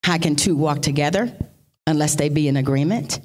[0.04, 1.32] how can two walk together
[1.88, 3.20] unless they be in agreement?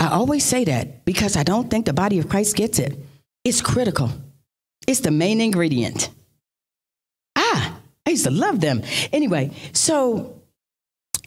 [0.00, 2.98] I always say that because I don't think the body of Christ gets it.
[3.44, 4.10] It's critical,
[4.86, 6.10] it's the main ingredient.
[7.36, 8.82] Ah, I used to love them.
[9.12, 10.38] Anyway, so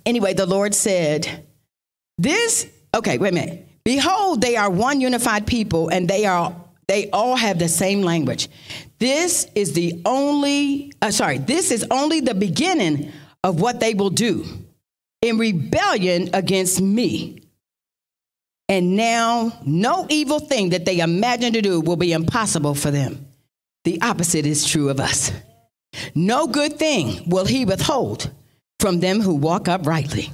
[0.06, 1.46] Anyway, the Lord said,
[2.18, 3.68] This, okay, wait a minute.
[3.84, 6.56] Behold, they are one unified people, and they are
[6.88, 8.50] they all have the same language.
[9.02, 13.12] This is the only, uh, sorry, this is only the beginning
[13.44, 14.46] of what they will do
[15.24, 17.42] in rebellion against me.
[18.70, 23.26] And now, no evil thing that they imagine to do will be impossible for them.
[23.86, 25.32] The opposite is true of us.
[26.14, 28.30] No good thing will he withhold
[28.80, 30.32] from them who walk uprightly.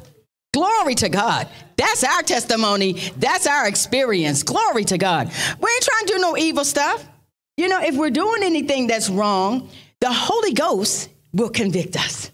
[0.53, 1.47] Glory to God.
[1.77, 2.99] That's our testimony.
[3.15, 4.43] That's our experience.
[4.43, 5.27] Glory to God.
[5.27, 7.08] We ain't trying to do no evil stuff.
[7.57, 12.31] You know, if we're doing anything that's wrong, the Holy Ghost will convict us.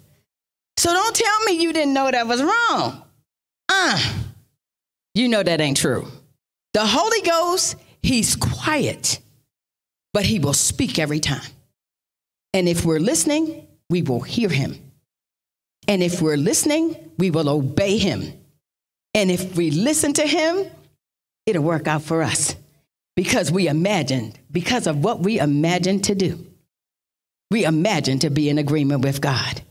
[0.77, 3.01] So don't tell me you didn't know that was wrong.
[3.69, 4.13] Uh,
[5.15, 6.07] you know that ain't true.
[6.73, 9.19] The Holy Ghost, he's quiet,
[10.11, 11.49] but he will speak every time.
[12.53, 14.77] And if we're listening, we will hear him.
[15.87, 18.33] And if we're listening, we will obey him.
[19.13, 20.65] And if we listen to him,
[21.45, 22.55] it'll work out for us
[23.15, 26.45] because we imagined, because of what we imagined to do.
[27.51, 29.61] We imagined to be in agreement with God.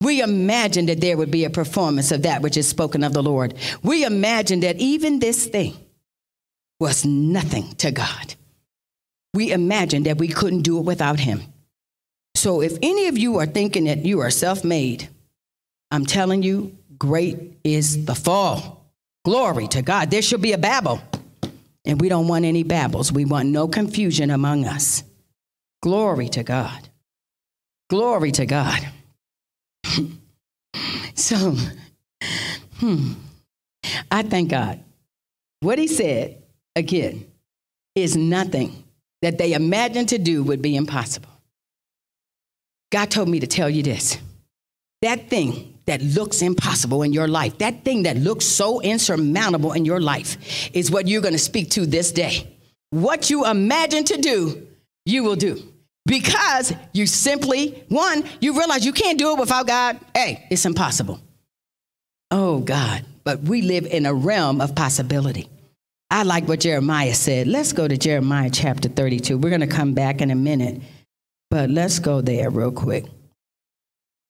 [0.00, 3.22] We imagined that there would be a performance of that which is spoken of the
[3.22, 3.54] Lord.
[3.82, 5.76] We imagined that even this thing
[6.80, 8.34] was nothing to God.
[9.34, 11.42] We imagined that we couldn't do it without Him.
[12.34, 15.08] So if any of you are thinking that you are self made,
[15.90, 18.90] I'm telling you, great is the fall.
[19.24, 20.10] Glory to God.
[20.10, 21.00] There should be a Babel.
[21.84, 23.12] And we don't want any babbles.
[23.12, 25.02] We want no confusion among us.
[25.82, 26.88] Glory to God.
[27.90, 28.88] Glory to God.
[31.14, 31.56] so,
[32.78, 33.12] hmm,
[34.10, 34.82] I thank God.
[35.60, 36.42] What he said,
[36.76, 37.26] again,
[37.94, 38.84] is nothing
[39.22, 41.28] that they imagined to do would be impossible.
[42.90, 44.18] God told me to tell you this
[45.00, 49.84] that thing that looks impossible in your life, that thing that looks so insurmountable in
[49.84, 52.48] your life, is what you're going to speak to this day.
[52.90, 54.66] What you imagine to do,
[55.04, 55.62] you will do.
[56.04, 59.98] Because you simply, one, you realize you can't do it without God.
[60.14, 61.20] Hey, it's impossible.
[62.30, 63.04] Oh, God.
[63.24, 65.48] But we live in a realm of possibility.
[66.10, 67.46] I like what Jeremiah said.
[67.46, 69.38] Let's go to Jeremiah chapter 32.
[69.38, 70.82] We're going to come back in a minute,
[71.50, 73.06] but let's go there real quick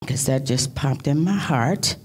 [0.02, 1.96] because that just popped in my heart.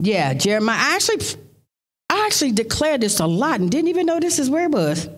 [0.00, 0.78] Yeah, Jeremiah.
[0.78, 1.24] I actually,
[2.10, 5.08] I actually declared this a lot and didn't even know this is where it was.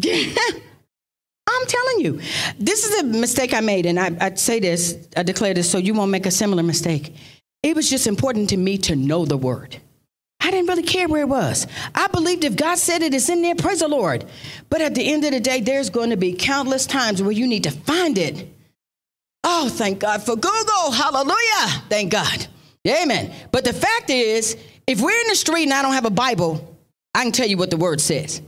[0.04, 2.20] I'm telling you,
[2.58, 5.78] this is a mistake I made, and I, I say this, I declare this so
[5.78, 7.14] you won't make a similar mistake.
[7.62, 9.76] It was just important to me to know the word.
[10.40, 11.68] I didn't really care where it was.
[11.94, 14.24] I believed if God said it, it's in there, praise the Lord.
[14.70, 17.46] But at the end of the day, there's going to be countless times where you
[17.46, 18.51] need to find it
[19.44, 20.90] Oh, thank God for Google.
[20.92, 21.82] Hallelujah.
[21.88, 22.46] Thank God.
[22.86, 23.32] Amen.
[23.50, 26.76] But the fact is, if we're in the street and I don't have a Bible,
[27.14, 28.42] I can tell you what the word says.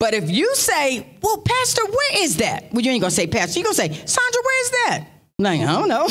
[0.00, 2.72] But if you say, well, Pastor, where is that?
[2.72, 5.04] Well, you ain't gonna say, Pastor, you're gonna say, Sandra, where is that?
[5.38, 6.08] I'm like, I don't know.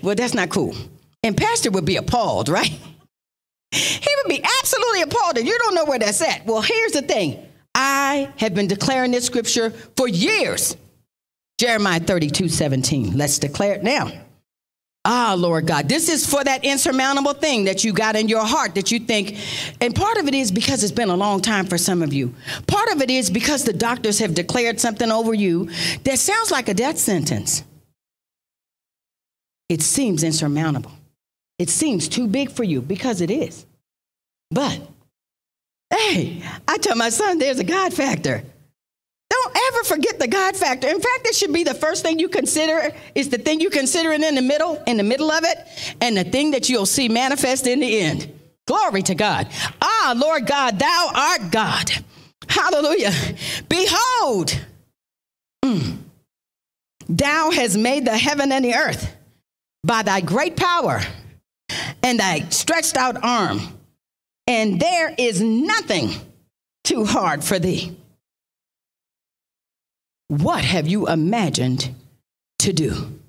[0.02, 0.74] well, that's not cool.
[1.22, 2.72] And Pastor would be appalled, right?
[3.72, 6.46] he would be absolutely appalled that you don't know where that's at.
[6.46, 7.44] Well, here's the thing
[7.74, 10.76] I have been declaring this scripture for years.
[11.58, 13.16] Jeremiah 32 17.
[13.16, 14.10] Let's declare it now.
[15.06, 18.74] Ah, Lord God, this is for that insurmountable thing that you got in your heart
[18.76, 19.36] that you think.
[19.82, 22.34] And part of it is because it's been a long time for some of you.
[22.66, 25.68] Part of it is because the doctors have declared something over you
[26.04, 27.64] that sounds like a death sentence.
[29.68, 30.92] It seems insurmountable.
[31.58, 33.66] It seems too big for you because it is.
[34.50, 34.80] But,
[35.90, 38.42] hey, I tell my son there's a God factor.
[39.34, 40.86] Don't ever forget the God factor.
[40.86, 44.12] In fact, it should be the first thing you consider is the thing you consider
[44.12, 45.58] in the middle, in the middle of it,
[46.00, 48.32] and the thing that you'll see manifest in the end.
[48.66, 49.48] Glory to God.
[49.82, 51.90] Ah, Lord God, thou art God.
[52.48, 53.10] Hallelujah.
[53.68, 54.56] Behold,
[55.64, 55.96] mm,
[57.08, 59.16] thou hast made the heaven and the earth
[59.82, 61.00] by thy great power
[62.04, 63.60] and thy stretched out arm,
[64.46, 66.10] and there is nothing
[66.84, 67.96] too hard for thee.
[70.38, 71.94] What have you imagined
[72.58, 73.20] to do?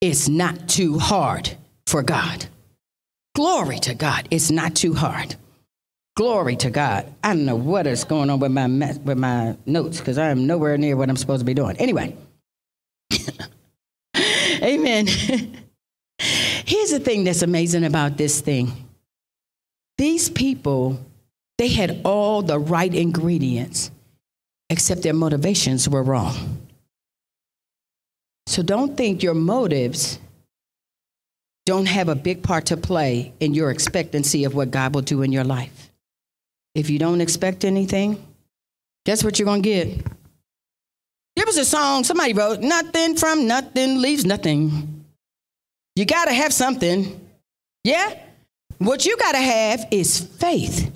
[0.00, 1.56] It's not too hard
[1.88, 2.46] for God.
[3.34, 4.28] Glory to God.
[4.30, 5.34] It's not too hard.
[6.16, 7.12] Glory to God.
[7.24, 10.46] I don't know what is going on with my with my notes because I am
[10.46, 11.76] nowhere near what I'm supposed to be doing.
[11.78, 12.16] Anyway.
[14.62, 15.06] Amen.
[16.18, 18.70] Here's the thing that's amazing about this thing.
[19.98, 21.00] These people,
[21.58, 23.90] they had all the right ingredients
[24.70, 26.58] except their motivations were wrong.
[28.46, 30.18] So don't think your motives
[31.66, 35.22] don't have a big part to play in your expectancy of what God will do
[35.22, 35.90] in your life.
[36.74, 38.22] If you don't expect anything,
[39.06, 40.06] guess what you're going to get?
[41.36, 45.04] There was a song somebody wrote, Nothing from nothing leaves nothing.
[45.96, 47.20] You got to have something.
[47.82, 48.18] Yeah?
[48.78, 50.92] What you got to have is faith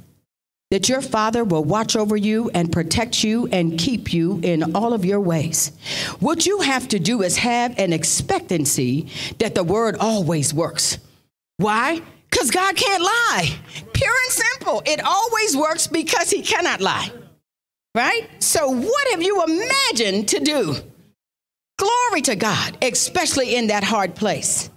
[0.71, 4.93] that your Father will watch over you and protect you and keep you in all
[4.93, 5.73] of your ways.
[6.21, 9.09] What you have to do is have an expectancy
[9.39, 10.99] that the word always works.
[11.57, 12.03] Why?
[12.31, 13.49] Because God can't lie.
[13.95, 14.83] Pure and simple.
[14.85, 17.11] It always works because He cannot lie.
[17.95, 18.29] Right?
[18.39, 20.77] So, what have you imagined to do?
[21.79, 24.69] Glory to God, especially in that hard place.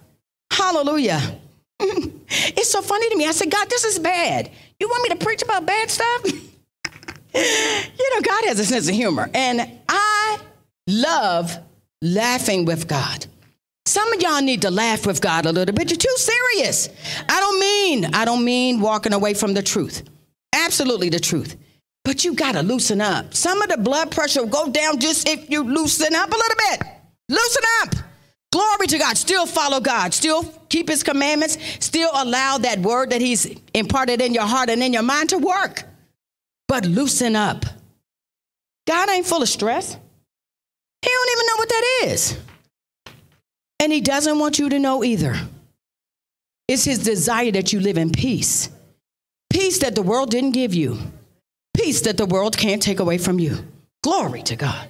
[0.50, 1.20] Hallelujah.
[1.80, 3.26] it's so funny to me.
[3.26, 4.50] I said, God, this is bad.
[4.82, 6.24] You want me to preach about bad stuff?
[7.34, 9.30] you know, God has a sense of humor.
[9.32, 10.40] And I
[10.88, 11.56] love
[12.02, 13.26] laughing with God.
[13.86, 15.88] Some of y'all need to laugh with God a little bit.
[15.88, 16.88] You're too serious.
[17.28, 20.02] I don't mean, I don't mean walking away from the truth.
[20.52, 21.54] Absolutely the truth.
[22.02, 23.34] But you got to loosen up.
[23.34, 26.56] Some of the blood pressure will go down just if you loosen up a little
[26.70, 26.82] bit.
[27.28, 27.94] Loosen up.
[28.52, 29.16] Glory to God.
[29.16, 30.14] Still follow God.
[30.14, 31.58] Still keep his commandments.
[31.80, 35.38] Still allow that word that he's imparted in your heart and in your mind to
[35.38, 35.82] work.
[36.68, 37.64] But loosen up.
[38.86, 39.92] God ain't full of stress.
[41.02, 42.38] He don't even know what that is.
[43.80, 45.34] And he doesn't want you to know either.
[46.68, 48.68] It's his desire that you live in peace.
[49.50, 50.98] Peace that the world didn't give you
[51.74, 53.58] peace that the world can't take away from you.
[54.02, 54.88] Glory to God.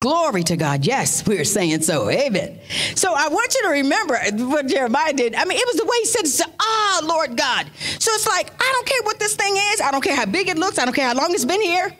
[0.00, 0.86] Glory to God.
[0.86, 2.08] Yes, we're saying so.
[2.08, 2.60] Amen.
[2.94, 5.34] So I want you to remember what Jeremiah did.
[5.34, 7.68] I mean, it was the way he said, Ah, Lord God.
[7.98, 9.80] So it's like, I don't care what this thing is.
[9.80, 10.78] I don't care how big it looks.
[10.78, 11.92] I don't care how long it's been here.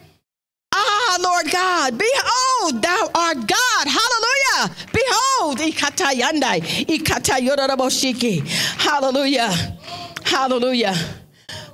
[0.72, 3.88] Ah, Lord God, behold, thou art God.
[3.88, 4.76] Hallelujah.
[4.92, 5.58] Behold,
[8.78, 9.50] Hallelujah.
[10.24, 10.94] Hallelujah.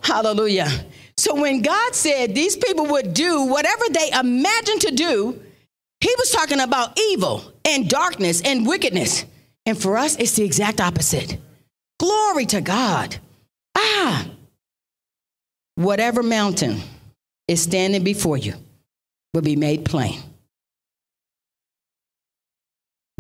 [0.03, 0.71] Hallelujah.
[1.19, 5.44] So when God said these people would do whatever they imagined to do,
[6.05, 9.25] he was talking about evil and darkness and wickedness.
[9.65, 11.39] And for us, it's the exact opposite.
[11.99, 13.17] Glory to God.
[13.75, 14.27] Ah,
[15.77, 16.83] whatever mountain
[17.49, 18.53] is standing before you
[19.33, 20.21] will be made plain.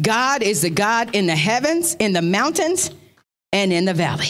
[0.02, 2.90] God is the God in the heavens, in the mountains,
[3.50, 4.28] and in the valley.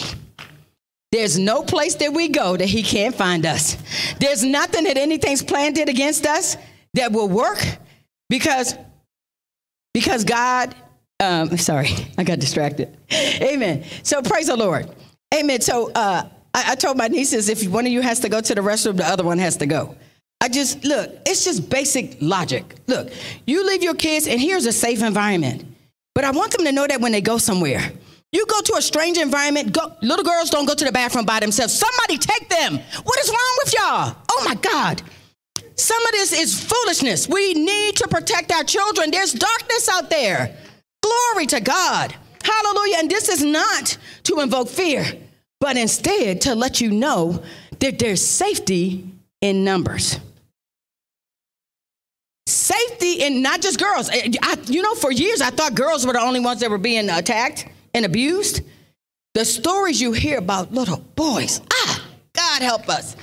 [1.10, 3.76] There's no place that we go that he can't find us.
[4.20, 6.56] There's nothing that anything's planted against us
[6.92, 7.58] that will work
[8.28, 8.74] because
[9.92, 10.74] because God
[11.20, 12.96] um, sorry, I got distracted.
[13.40, 13.84] Amen.
[14.02, 14.90] So praise the Lord.
[15.34, 15.60] Amen.
[15.60, 18.54] So uh, I, I told my nieces if one of you has to go to
[18.54, 19.96] the restroom, the other one has to go.
[20.40, 22.74] I just look, it's just basic logic.
[22.86, 23.10] Look,
[23.46, 25.64] you leave your kids, and here's a safe environment.
[26.14, 27.80] But I want them to know that when they go somewhere,
[28.30, 31.40] you go to a strange environment, go, little girls don't go to the bathroom by
[31.40, 31.72] themselves.
[31.72, 32.78] Somebody take them.
[33.04, 34.16] What is wrong with y'all?
[34.30, 35.02] Oh my God.
[35.76, 37.28] Some of this is foolishness.
[37.28, 39.10] We need to protect our children.
[39.10, 40.56] There's darkness out there.
[41.02, 42.14] Glory to God.
[42.42, 42.96] Hallelujah.
[42.98, 45.04] And this is not to invoke fear,
[45.60, 47.42] but instead to let you know
[47.80, 49.10] that there's safety
[49.40, 50.18] in numbers.
[52.46, 54.10] Safety in not just girls.
[54.10, 57.08] I, you know, for years I thought girls were the only ones that were being
[57.10, 58.62] attacked and abused?
[59.34, 61.60] The stories you hear about little boys.
[61.72, 63.16] Ah, God help us.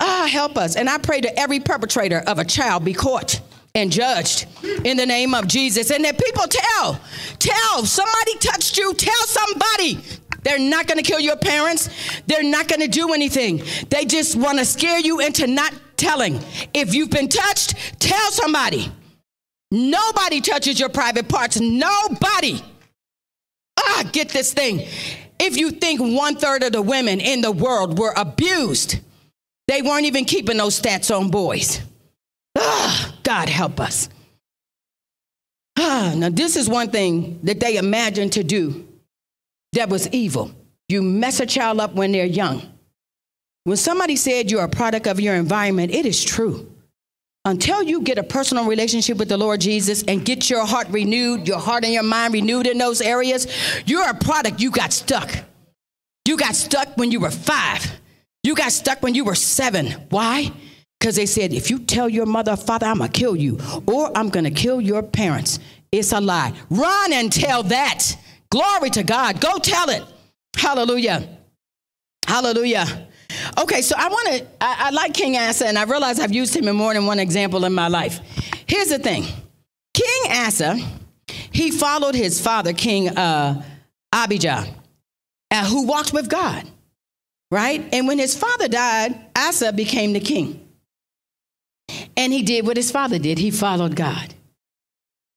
[0.00, 0.76] Ah, help us.
[0.76, 3.40] And I pray that every perpetrator of a child be caught
[3.74, 4.46] and judged
[4.84, 5.90] in the name of Jesus.
[5.90, 7.00] And that people tell,
[7.38, 9.98] tell, somebody touched you, tell somebody.
[10.42, 11.88] They're not going to kill your parents.
[12.26, 13.62] They're not going to do anything.
[13.88, 16.38] They just want to scare you into not telling.
[16.74, 18.92] If you've been touched, tell somebody.
[19.70, 21.58] Nobody touches your private parts.
[21.58, 22.62] Nobody.
[23.76, 24.86] Ah, get this thing.
[25.40, 29.00] If you think one third of the women in the world were abused,
[29.66, 31.80] they weren't even keeping those stats on boys.
[32.56, 34.08] Ah, God help us.
[35.76, 38.86] Ah, now, this is one thing that they imagined to do
[39.72, 40.52] that was evil.
[40.88, 42.62] You mess a child up when they're young.
[43.64, 46.70] When somebody said you're a product of your environment, it is true.
[47.46, 51.48] Until you get a personal relationship with the Lord Jesus and get your heart renewed,
[51.48, 53.46] your heart and your mind renewed in those areas,
[53.84, 54.60] you're a product.
[54.60, 55.30] You got stuck.
[56.26, 58.00] You got stuck when you were five.
[58.44, 59.90] You got stuck when you were seven.
[60.10, 60.52] Why?
[61.00, 63.58] Because they said, if you tell your mother or father, I'm going to kill you,
[63.86, 65.58] or I'm going to kill your parents.
[65.90, 66.52] It's a lie.
[66.70, 68.16] Run and tell that.
[68.50, 69.40] Glory to God.
[69.40, 70.04] Go tell it.
[70.56, 71.28] Hallelujah.
[72.26, 73.08] Hallelujah.
[73.58, 76.54] Okay, so I want to, I, I, like King Asa, and I realize I've used
[76.54, 78.20] him in more than one example in my life.
[78.66, 79.24] Here's the thing
[79.92, 80.78] King Asa,
[81.50, 83.62] he followed his father, King uh,
[84.12, 84.66] Abijah,
[85.50, 86.68] uh, who walked with God,
[87.54, 87.88] right?
[87.92, 90.60] And when his father died, Asa became the king.
[92.16, 94.34] And he did what his father did he followed God.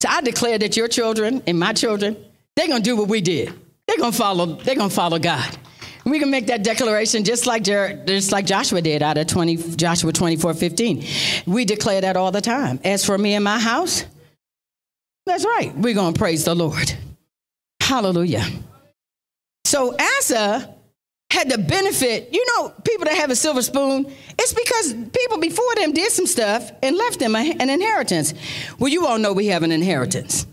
[0.01, 2.17] So I declare that your children and my children,
[2.55, 3.53] they're going to do what we did.
[3.87, 5.57] They're going to follow, they're going to follow God.
[6.05, 10.11] We can make that declaration just like, just like Joshua did out of 20, Joshua
[10.11, 11.05] 24 15.
[11.45, 12.79] We declare that all the time.
[12.83, 14.05] As for me and my house,
[15.27, 15.71] that's right.
[15.75, 16.91] We're going to praise the Lord.
[17.79, 18.45] Hallelujah.
[19.65, 20.76] So Asa
[21.29, 25.75] had the benefit, you know, people that have a silver spoon, it's because people before
[25.75, 28.33] them did some stuff and left them an inheritance.
[28.79, 30.47] Well, you all know we have an inheritance.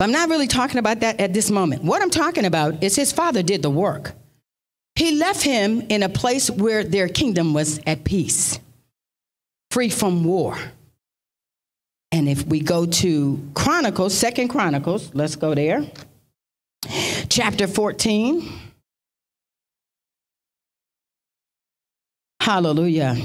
[0.00, 1.84] I'm not really talking about that at this moment.
[1.84, 4.12] What I'm talking about is his father did the work.
[4.94, 8.58] He left him in a place where their kingdom was at peace,
[9.70, 10.56] free from war.
[12.12, 15.84] And if we go to Chronicles, Second Chronicles, let's go there.
[17.28, 18.65] Chapter 14.
[22.40, 23.16] Hallelujah.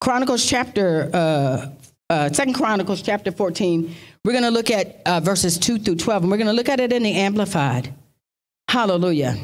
[0.00, 1.68] Chronicles chapter, uh,
[2.08, 3.94] uh, Second Chronicles chapter 14.
[4.24, 6.68] We're going to look at uh, verses 2 through 12, and we're going to look
[6.68, 7.92] at it in the Amplified.
[8.68, 9.36] Hallelujah.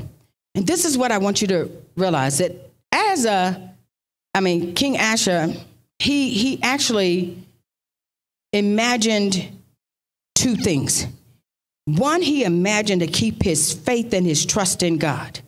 [0.55, 2.53] And this is what I want you to realize that
[2.93, 3.75] as a,
[4.35, 5.55] I mean, King Asa,
[5.99, 7.37] he, he actually
[8.53, 9.49] imagined
[10.35, 11.07] two things.
[11.85, 15.41] One, he imagined to keep his faith and his trust in God.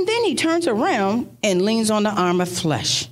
[0.00, 3.06] And then he turns around and leans on the arm of flesh.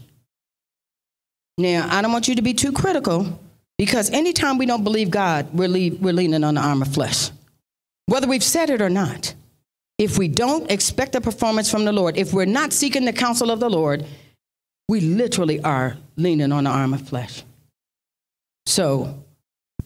[1.59, 3.39] Now, I don't want you to be too critical
[3.77, 7.31] because anytime we don't believe God, we're, leave, we're leaning on the arm of flesh,
[8.07, 9.35] whether we've said it or not
[9.99, 13.51] if we don't expect a performance from the Lord, if we're not seeking the counsel
[13.51, 14.07] of the Lord,
[14.89, 17.43] we literally are leaning on the arm of flesh.
[18.65, 19.23] So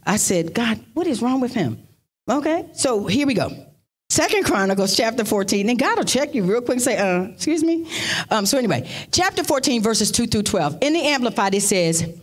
[0.07, 1.85] I said, God, what is wrong with him?
[2.31, 3.72] Okay, so here we go.
[4.13, 7.65] Second Chronicles chapter 14, and God will check you real quick and say, uh, excuse
[7.65, 7.89] me.
[8.31, 10.77] Um, so anyway, chapter 14, verses 2 through 12.
[10.83, 12.15] In the Amplified, it says,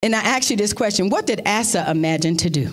[0.00, 2.70] and I ask you this question, what did Asa imagine to do?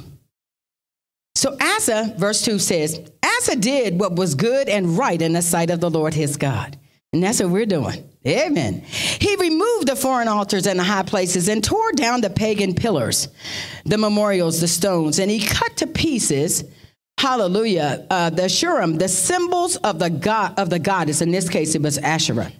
[1.34, 5.72] So Asa, verse 2 says, Asa did what was good and right in the sight
[5.72, 6.78] of the Lord his God.
[7.12, 8.08] And that's what we're doing.
[8.28, 8.82] Amen.
[8.82, 13.28] He removed the foreign altars and the high places and tore down the pagan pillars,
[13.86, 16.64] the memorials, the stones, and he cut to pieces,
[17.20, 21.22] hallelujah, uh, the Asherim, the symbols of the god of the goddess.
[21.22, 22.52] In this case, it was Asherah.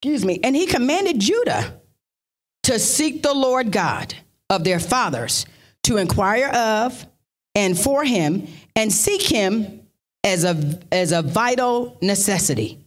[0.00, 0.38] Excuse me.
[0.44, 1.80] And he commanded Judah
[2.62, 4.14] to seek the Lord God
[4.48, 5.46] of their fathers,
[5.82, 7.06] to inquire of
[7.56, 9.80] and for him and seek him
[10.22, 12.78] as a, as a vital necessity.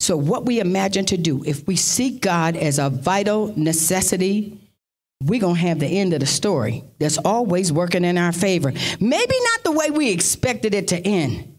[0.00, 4.65] So, what we imagine to do, if we seek God as a vital necessity,
[5.22, 8.72] we're going to have the end of the story that's always working in our favor.
[9.00, 11.58] Maybe not the way we expected it to end,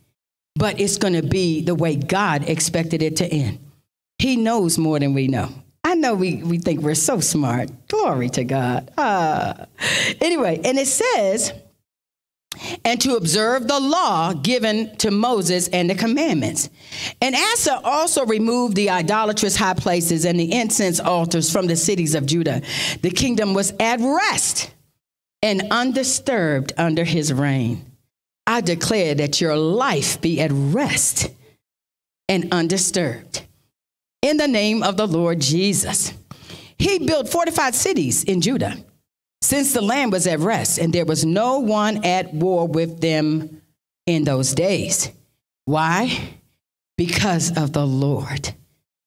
[0.55, 3.59] but it's going to be the way God expected it to end.
[4.19, 5.49] He knows more than we know.
[5.83, 7.87] I know we, we think we're so smart.
[7.87, 8.91] Glory to God.
[8.97, 9.65] Uh,
[10.21, 11.53] anyway, and it says,
[12.83, 16.69] and to observe the law given to Moses and the commandments.
[17.21, 22.15] And Asa also removed the idolatrous high places and the incense altars from the cities
[22.15, 22.61] of Judah.
[23.01, 24.71] The kingdom was at rest
[25.41, 27.85] and undisturbed under his reign.
[28.45, 31.29] I declare that your life be at rest
[32.29, 33.43] and undisturbed.
[34.21, 36.13] In the name of the Lord Jesus.
[36.79, 38.77] He built fortified cities in Judah
[39.47, 43.61] since the land was at rest and there was no one at war with them
[44.05, 45.09] in those days.
[45.63, 46.35] Why?
[46.97, 48.53] Because of the Lord,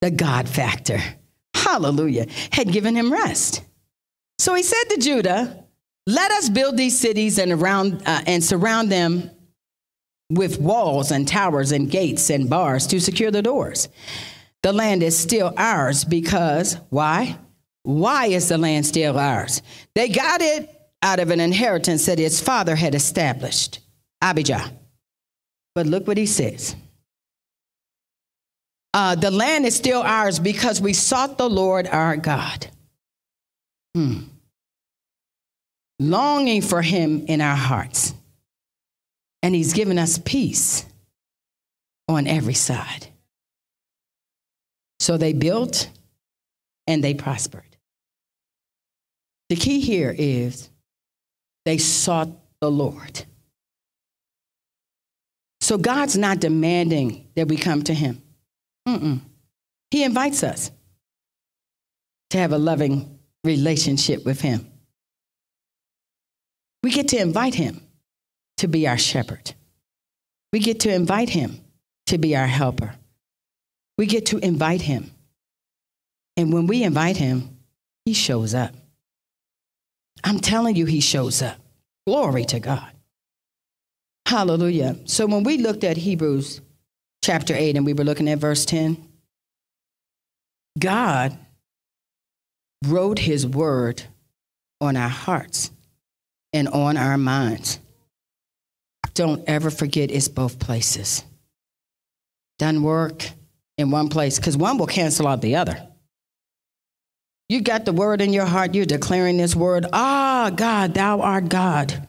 [0.01, 0.99] the God factor.
[1.53, 2.25] Hallelujah.
[2.51, 3.61] Had given him rest.
[4.39, 5.63] So he said to Judah,
[6.07, 9.29] Let us build these cities and, around, uh, and surround them
[10.31, 13.89] with walls and towers and gates and bars to secure the doors.
[14.63, 17.37] The land is still ours because, why?
[17.83, 19.61] Why is the land still ours?
[19.95, 20.69] They got it
[21.01, 23.79] out of an inheritance that his father had established,
[24.21, 24.71] Abijah.
[25.73, 26.75] But look what he says.
[28.93, 32.67] Uh, the land is still ours because we sought the Lord our God.
[33.95, 34.23] Hmm.
[35.99, 38.13] Longing for him in our hearts.
[39.43, 40.85] And he's given us peace
[42.07, 43.07] on every side.
[44.99, 45.89] So they built
[46.85, 47.70] and they prospered.
[49.51, 50.69] The key here is
[51.65, 52.29] they sought
[52.61, 53.25] the Lord.
[55.59, 58.21] So God's not demanding that we come to him.
[58.87, 59.19] Mm-mm.
[59.89, 60.71] He invites us
[62.29, 64.71] to have a loving relationship with him.
[66.81, 67.81] We get to invite him
[68.59, 69.53] to be our shepherd.
[70.53, 71.59] We get to invite him
[72.05, 72.95] to be our helper.
[73.97, 75.11] We get to invite him.
[76.37, 77.57] And when we invite him,
[78.05, 78.73] he shows up.
[80.23, 81.57] I'm telling you, he shows up.
[82.05, 82.91] Glory to God.
[84.27, 84.97] Hallelujah.
[85.05, 86.61] So when we looked at Hebrews
[87.23, 88.97] chapter 8 and we were looking at verse 10,
[90.79, 91.37] God
[92.85, 94.03] wrote his word
[94.79, 95.71] on our hearts
[96.53, 97.79] and on our minds.
[99.13, 101.23] Don't ever forget it's both places.
[102.57, 103.29] Doesn't work
[103.77, 105.87] in one place because one will cancel out the other.
[107.51, 111.49] You got the word in your heart, you're declaring this word, ah, God, thou art
[111.49, 112.07] God.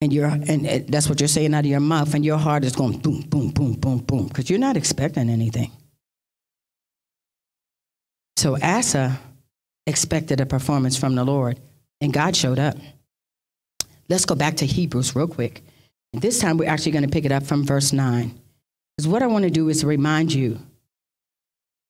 [0.00, 2.76] And you're and that's what you're saying out of your mouth, and your heart is
[2.76, 5.72] going boom, boom, boom, boom, boom, because you're not expecting anything.
[8.36, 9.18] So Asa
[9.88, 11.58] expected a performance from the Lord,
[12.00, 12.76] and God showed up.
[14.08, 15.64] Let's go back to Hebrews real quick.
[16.12, 18.40] This time we're actually going to pick it up from verse 9.
[18.96, 20.60] Because what I want to do is remind you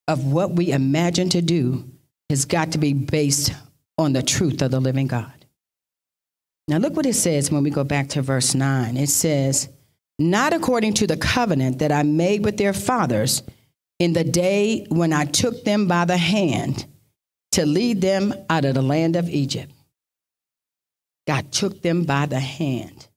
[0.07, 1.85] of what we imagine to do
[2.31, 3.53] has got to be based
[3.97, 5.33] on the truth of the living God.
[6.68, 8.97] Now, look what it says when we go back to verse 9.
[8.97, 9.68] It says,
[10.18, 13.43] Not according to the covenant that I made with their fathers
[13.99, 16.87] in the day when I took them by the hand
[17.53, 19.72] to lead them out of the land of Egypt.
[21.26, 23.09] God took them by the hand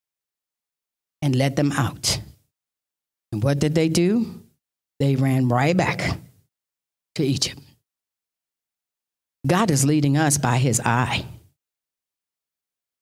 [1.22, 2.22] and led them out.
[3.32, 4.42] And what did they do?
[5.00, 6.18] They ran right back
[7.16, 7.60] to Egypt.
[9.46, 11.26] God is leading us by his eye.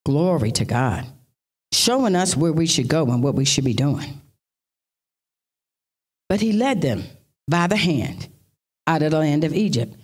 [0.05, 1.05] Glory to God.
[1.73, 4.21] Showing us where we should go and what we should be doing.
[6.27, 7.03] But he led them
[7.47, 8.27] by the hand
[8.87, 9.95] out of the land of Egypt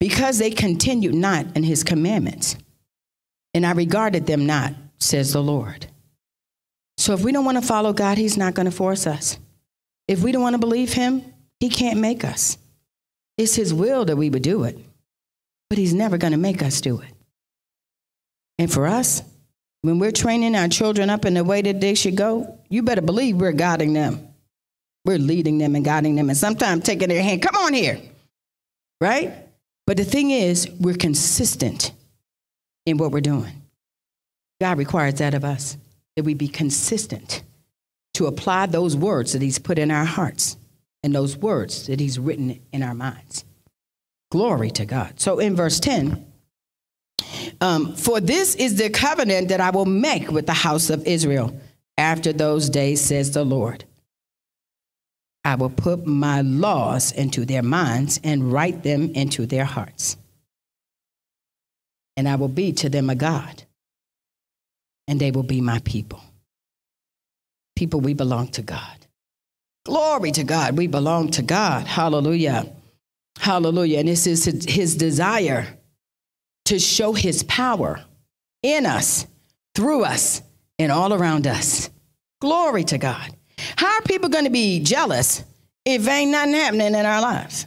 [0.00, 2.56] because they continued not in his commandments.
[3.54, 5.86] And I regarded them not, says the Lord.
[6.96, 9.38] So if we don't want to follow God, he's not going to force us.
[10.08, 11.22] If we don't want to believe him,
[11.60, 12.58] he can't make us.
[13.38, 14.78] It's his will that we would do it,
[15.72, 17.14] but he's never going to make us do it.
[18.58, 19.22] And for us,
[19.80, 23.00] when we're training our children up in the way that they should go, you better
[23.00, 24.34] believe we're guiding them.
[25.06, 27.98] We're leading them and guiding them, and sometimes taking their hand, come on here,
[29.00, 29.32] right?
[29.86, 31.92] But the thing is, we're consistent
[32.84, 33.62] in what we're doing.
[34.60, 35.78] God requires that of us,
[36.16, 37.42] that we be consistent
[38.12, 40.58] to apply those words that He's put in our hearts
[41.02, 43.46] and those words that He's written in our minds.
[44.32, 45.20] Glory to God.
[45.20, 46.24] So in verse 10,
[47.60, 51.54] um, for this is the covenant that I will make with the house of Israel
[51.98, 53.84] after those days, says the Lord.
[55.44, 60.16] I will put my laws into their minds and write them into their hearts.
[62.16, 63.64] And I will be to them a God,
[65.06, 66.22] and they will be my people.
[67.76, 68.96] People, we belong to God.
[69.84, 70.78] Glory to God.
[70.78, 71.86] We belong to God.
[71.86, 72.72] Hallelujah.
[73.38, 73.98] Hallelujah.
[73.98, 75.78] And this is his desire
[76.66, 78.04] to show his power
[78.62, 79.26] in us,
[79.74, 80.42] through us,
[80.78, 81.90] and all around us.
[82.40, 83.36] Glory to God.
[83.76, 85.44] How are people going to be jealous
[85.84, 87.66] if ain't nothing happening in our lives?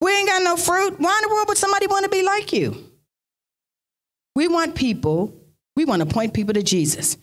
[0.00, 0.98] We ain't got no fruit.
[0.98, 2.90] Why in the world would somebody want to be like you?
[4.34, 5.32] We want people
[5.76, 7.16] We want to point people to Jesus.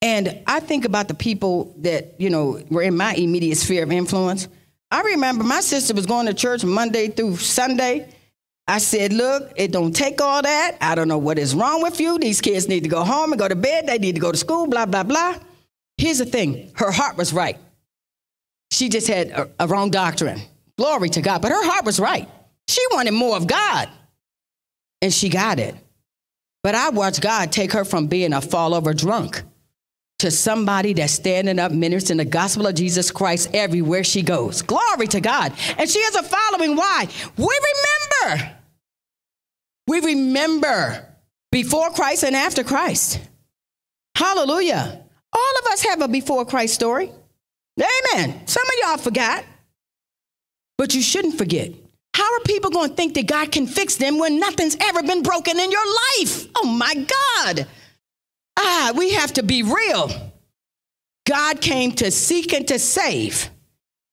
[0.00, 3.90] And I think about the people that, you know, were in my immediate sphere of
[3.90, 4.46] influence.
[4.90, 8.08] I remember my sister was going to church Monday through Sunday.
[8.66, 10.76] I said, Look, it don't take all that.
[10.80, 12.18] I don't know what is wrong with you.
[12.18, 13.86] These kids need to go home and go to bed.
[13.86, 15.36] They need to go to school, blah, blah, blah.
[15.96, 17.58] Here's the thing her heart was right.
[18.70, 20.40] She just had a, a wrong doctrine.
[20.76, 21.42] Glory to God.
[21.42, 22.28] But her heart was right.
[22.68, 23.88] She wanted more of God,
[25.00, 25.74] and she got it.
[26.62, 29.42] But I watched God take her from being a fall over drunk
[30.18, 34.62] to somebody that's standing up ministering the gospel of Jesus Christ everywhere she goes.
[34.62, 35.52] Glory to God.
[35.76, 36.76] And she has a following.
[36.76, 37.06] Why?
[37.36, 37.60] We
[38.26, 38.52] remember.
[39.86, 41.06] We remember
[41.52, 43.20] before Christ and after Christ.
[44.16, 45.04] Hallelujah.
[45.32, 47.10] All of us have a before Christ story.
[47.80, 48.46] Amen.
[48.46, 49.44] Some of y'all forgot,
[50.76, 51.72] but you shouldn't forget.
[52.12, 55.22] How are people going to think that God can fix them when nothing's ever been
[55.22, 56.48] broken in your life?
[56.56, 57.06] Oh my
[57.44, 57.68] God.
[58.60, 60.10] Ah, we have to be real.
[61.26, 63.50] God came to seek and to save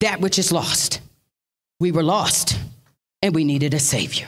[0.02, 1.02] that which is lost.
[1.80, 2.60] We were lost
[3.24, 4.28] and we needed a savior.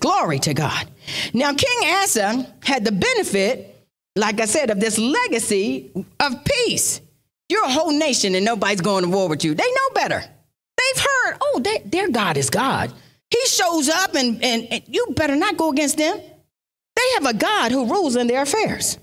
[0.00, 0.86] Glory to God.
[1.32, 5.90] Now, King Asa had the benefit, like I said, of this legacy
[6.20, 7.00] of peace.
[7.48, 9.54] You're a whole nation and nobody's going to war with you.
[9.54, 10.20] They know better.
[10.20, 12.92] They've heard, oh, they, their God is God.
[13.30, 16.18] He shows up and, and, and you better not go against them.
[16.18, 18.98] They have a God who rules in their affairs.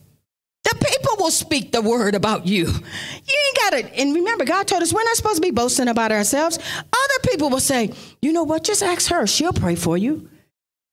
[0.63, 2.65] The people will speak the word about you.
[2.65, 2.71] You
[3.47, 6.11] ain't got to, and remember, God told us we're not supposed to be boasting about
[6.11, 6.57] ourselves.
[6.77, 7.91] Other people will say,
[8.21, 10.29] you know what, just ask her, she'll pray for you.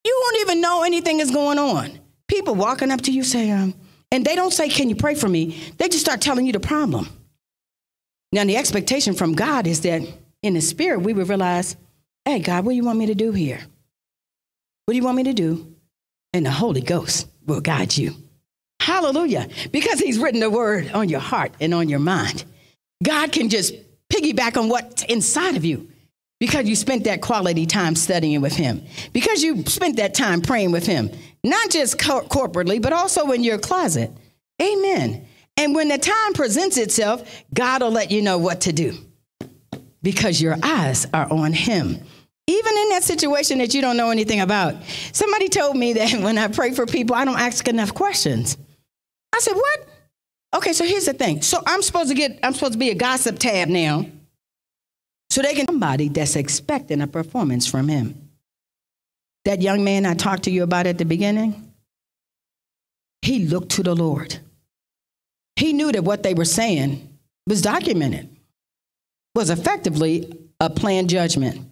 [0.04, 2.00] You won't even know anything is going on.
[2.26, 3.74] People walking up to you say, um,
[4.10, 5.56] and they don't say, Can you pray for me?
[5.78, 7.08] They just start telling you the problem.
[8.32, 10.02] Now, the expectation from God is that
[10.42, 11.76] in the spirit, we would realize,
[12.24, 13.60] Hey, God, what do you want me to do here?
[14.84, 15.74] What do you want me to do?
[16.32, 18.14] And the Holy Ghost will guide you.
[18.80, 19.48] Hallelujah.
[19.70, 22.44] Because He's written the word on your heart and on your mind.
[23.02, 23.74] God can just
[24.10, 25.90] piggyback on what's inside of you
[26.40, 30.72] because you spent that quality time studying with Him, because you spent that time praying
[30.72, 31.10] with Him,
[31.44, 34.10] not just co- corporately, but also in your closet.
[34.60, 35.26] Amen.
[35.56, 38.94] And when the time presents itself, God will let you know what to do
[40.02, 41.98] because your eyes are on Him.
[42.46, 44.74] Even in that situation that you don't know anything about.
[45.12, 48.56] Somebody told me that when I pray for people, I don't ask enough questions.
[49.32, 49.88] I said, What?
[50.54, 51.42] Okay, so here's the thing.
[51.42, 54.06] So I'm supposed to get, I'm supposed to be a gossip tab now.
[55.30, 58.30] So they can somebody that's expecting a performance from him.
[59.44, 61.72] That young man I talked to you about at the beginning,
[63.22, 64.38] he looked to the Lord.
[65.54, 67.08] He knew that what they were saying
[67.46, 68.28] was documented,
[69.34, 71.70] was effectively a planned judgment.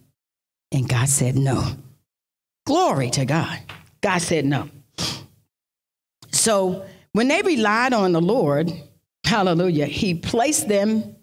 [0.70, 1.64] And God said no.
[2.64, 3.58] Glory to God.
[4.00, 4.68] God said no.
[6.30, 8.72] So when they relied on the Lord,
[9.24, 11.16] hallelujah, He placed them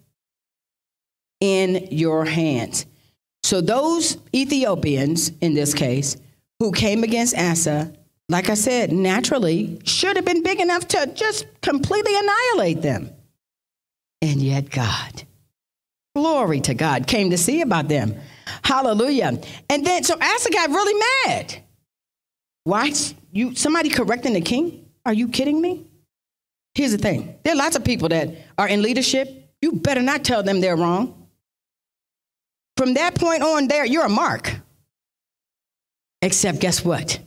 [1.40, 2.86] in your hands.
[3.42, 6.16] So those Ethiopians, in this case,
[6.58, 7.92] who came against Asa,
[8.28, 13.10] like I said, naturally should have been big enough to just completely annihilate them.
[14.20, 15.22] And yet God,
[16.14, 18.16] glory to God, came to see about them.
[18.64, 19.40] Hallelujah.
[19.70, 21.62] And then so Asa got really mad.
[22.64, 22.92] Why?
[23.30, 24.85] You somebody correcting the king?
[25.06, 25.86] Are you kidding me?
[26.74, 27.38] Here's the thing.
[27.44, 28.28] There are lots of people that
[28.58, 29.50] are in leadership.
[29.62, 31.28] You better not tell them they're wrong.
[32.76, 34.56] From that point on, there, you're a mark.
[36.20, 37.20] Except, guess what?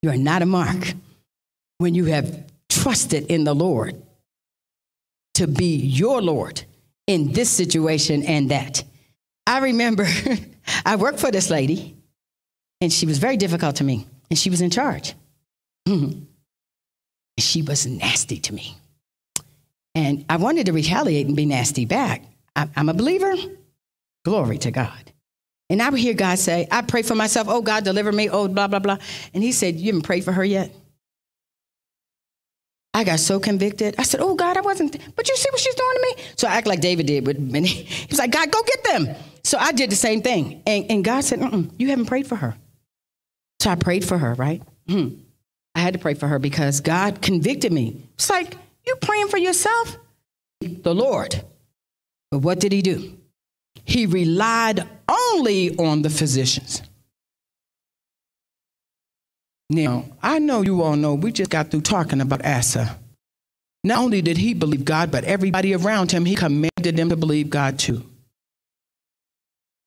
[0.00, 0.94] You are not a mark
[1.78, 4.00] when you have trusted in the Lord
[5.34, 6.62] to be your Lord
[7.08, 8.84] in this situation and that.
[9.44, 10.06] I remember
[10.86, 11.96] I worked for this lady,
[12.80, 15.14] and she was very difficult to me, and she was in charge.
[15.88, 16.26] Mm-hmm.
[17.42, 18.76] She was nasty to me.
[19.94, 22.24] And I wanted to retaliate and be nasty back.
[22.54, 23.34] I, I'm a believer.
[24.24, 25.12] Glory to God.
[25.70, 27.48] And I would hear God say, I pray for myself.
[27.48, 28.28] Oh, God, deliver me.
[28.30, 28.98] Oh, blah, blah, blah.
[29.34, 30.74] And he said, You haven't prayed for her yet?
[32.94, 33.94] I got so convicted.
[33.98, 36.24] I said, Oh, God, I wasn't, but you see what she's doing to me?
[36.36, 37.24] So I act like David did.
[37.24, 39.14] But he was like, God, go get them.
[39.44, 40.62] So I did the same thing.
[40.66, 41.40] And, and God said,
[41.78, 42.56] You haven't prayed for her.
[43.60, 44.62] So I prayed for her, right?
[44.88, 45.08] Hmm.
[45.78, 48.02] I had to pray for her because God convicted me.
[48.14, 48.56] It's like,
[48.86, 49.96] You praying for yourself?
[50.60, 51.42] The Lord.
[52.30, 53.18] But what did he do?
[53.88, 56.82] he relied only on the physicians.
[59.70, 62.98] Now, I know you all know we just got through talking about Asa.
[63.82, 67.48] Not only did he believe God, but everybody around him, he commanded them to believe
[67.48, 68.04] God too.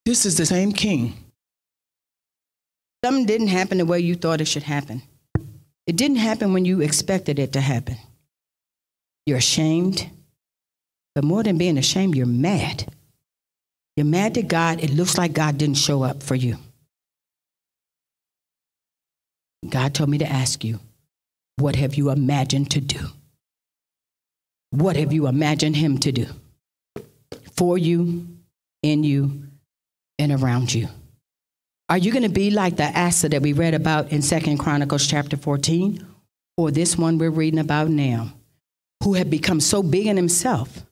[0.05, 1.13] This is the same king.
[3.05, 5.03] Something didn't happen the way you thought it should happen.
[5.87, 7.97] It didn't happen when you expected it to happen.
[9.25, 10.09] You're ashamed.
[11.15, 12.85] But more than being ashamed, you're mad.
[13.95, 14.83] You're mad to God.
[14.83, 16.57] It looks like God didn't show up for you.
[19.67, 20.79] God told me to ask you,
[21.57, 23.07] what have you imagined to do?
[24.71, 26.25] What have you imagined Him to do
[27.53, 28.27] for you,
[28.81, 29.43] in you,
[30.17, 30.87] and around you?
[31.91, 35.05] Are you going to be like the Asa that we read about in Second Chronicles
[35.05, 36.07] chapter 14?
[36.55, 38.31] Or this one we're reading about now,
[39.03, 40.85] who had become so big in himself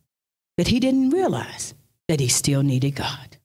[0.58, 1.74] that he didn't realize
[2.10, 3.38] that he still needed God.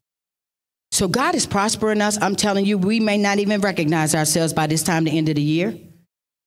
[0.90, 2.20] So God is prospering us.
[2.20, 5.36] I'm telling you, we may not even recognize ourselves by this time, the end of
[5.36, 5.78] the year.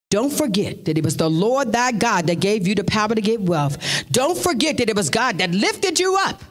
[0.10, 3.22] Don't forget that it was the Lord thy God that gave you the power to
[3.22, 3.78] get wealth.
[4.12, 6.44] Don't forget that it was God that lifted you up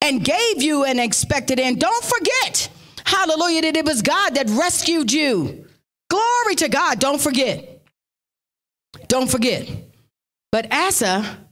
[0.00, 1.80] and gave you an expected end.
[1.80, 2.68] Don't forget,
[3.06, 5.66] hallelujah, that it was God that rescued you.
[6.10, 6.98] Glory to God.
[6.98, 7.82] Don't forget.
[9.08, 9.68] Don't forget.
[10.52, 11.46] But Asa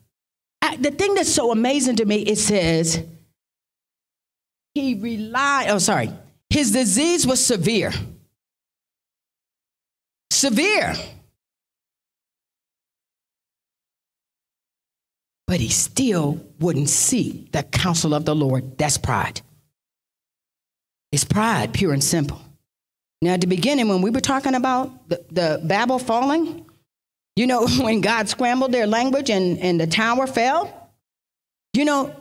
[0.65, 3.05] uh, the thing that's so amazing to me, it says
[4.75, 6.11] he relied, oh, sorry,
[6.49, 7.93] his disease was severe.
[10.31, 10.95] Severe.
[15.47, 18.79] But he still wouldn't seek the counsel of the Lord.
[18.79, 19.43] That's pride.
[21.15, 22.43] It's pride, pure and simple.
[23.23, 26.67] Now, at the beginning, when we were talking about the, the Babel falling,
[27.37, 30.91] you know, when God scrambled their language and, and the tower fell,
[31.73, 32.15] you know,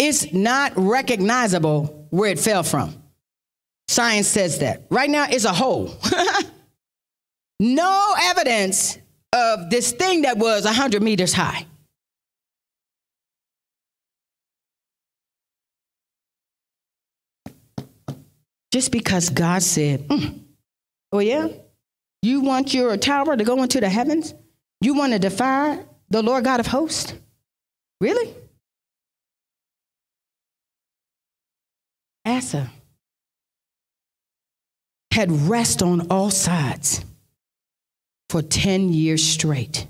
[0.00, 3.00] it's not recognizable where it fell from.
[3.86, 4.82] Science says that.
[4.90, 5.96] Right now, it's a hole.
[7.60, 8.98] no evidence
[9.32, 11.66] of this thing that was 100 meters high.
[18.74, 20.40] Just because God said, mm,
[21.12, 21.46] oh, yeah,
[22.22, 24.34] you want your tower to go into the heavens?
[24.80, 25.78] You want to defy
[26.10, 27.14] the Lord God of hosts?
[28.00, 28.34] Really?
[32.26, 32.68] Asa
[35.12, 37.04] had rest on all sides
[38.28, 39.86] for 10 years straight.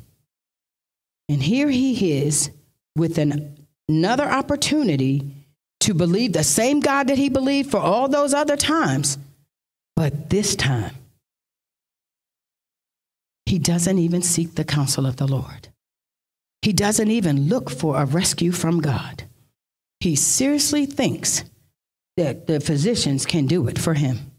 [1.30, 2.50] And here he is
[2.94, 5.33] with an, another opportunity
[5.84, 9.18] to believe the same God that he believed for all those other times.
[9.96, 10.94] But this time,
[13.44, 15.68] he doesn't even seek the counsel of the Lord.
[16.62, 19.24] He doesn't even look for a rescue from God.
[20.00, 21.44] He seriously thinks
[22.16, 24.30] that the physicians can do it for him.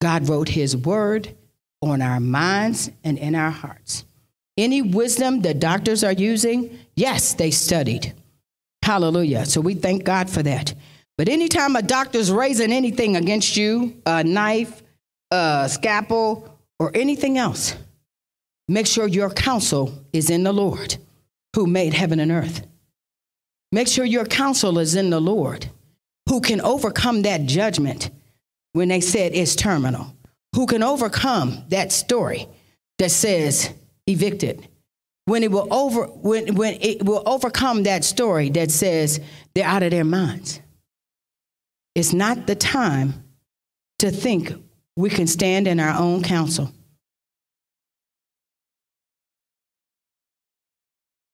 [0.00, 1.34] God wrote his word
[1.82, 4.04] on our minds and in our hearts.
[4.56, 8.14] Any wisdom that doctors are using, yes, they studied.
[8.84, 9.46] Hallelujah.
[9.46, 10.74] So we thank God for that.
[11.16, 14.82] But anytime a doctor's raising anything against you, a knife,
[15.30, 17.74] a scalpel, or anything else,
[18.68, 20.98] make sure your counsel is in the Lord
[21.56, 22.66] who made heaven and earth.
[23.72, 25.70] Make sure your counsel is in the Lord
[26.28, 28.10] who can overcome that judgment
[28.74, 30.14] when they said it's terminal,
[30.54, 32.48] who can overcome that story
[32.98, 33.72] that says
[34.06, 34.68] evicted.
[35.26, 39.20] When it will over when, when it will overcome that story that says
[39.54, 40.60] they're out of their minds.
[41.94, 43.24] It's not the time
[44.00, 44.52] to think
[44.96, 46.72] we can stand in our own counsel.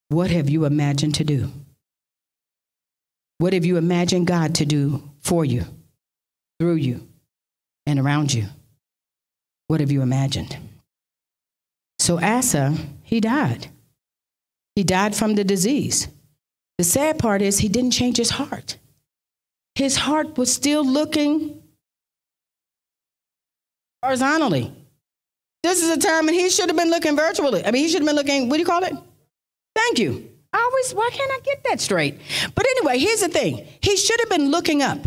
[0.09, 1.51] What have you imagined to do?
[3.39, 5.65] What have you imagined God to do for you,
[6.59, 7.07] through you,
[7.85, 8.45] and around you?
[9.67, 10.57] What have you imagined?
[11.97, 13.69] So Asa, he died.
[14.75, 16.07] He died from the disease.
[16.77, 18.77] The sad part is he didn't change his heart.
[19.75, 21.61] His heart was still looking
[24.03, 24.73] horizontally.
[25.63, 27.63] This is a time and he should have been looking virtually.
[27.65, 28.93] I mean, he should have been looking, what do you call it?
[29.75, 30.29] Thank you.
[30.53, 32.19] I always, why can't I get that straight?
[32.55, 34.99] But anyway, here's the thing he should have been looking up.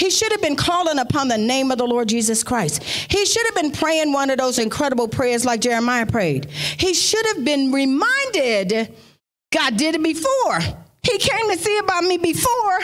[0.00, 2.82] He should have been calling upon the name of the Lord Jesus Christ.
[2.82, 6.46] He should have been praying one of those incredible prayers like Jeremiah prayed.
[6.50, 8.96] He should have been reminded
[9.52, 10.60] God did it before.
[11.02, 12.80] He came to see about me before.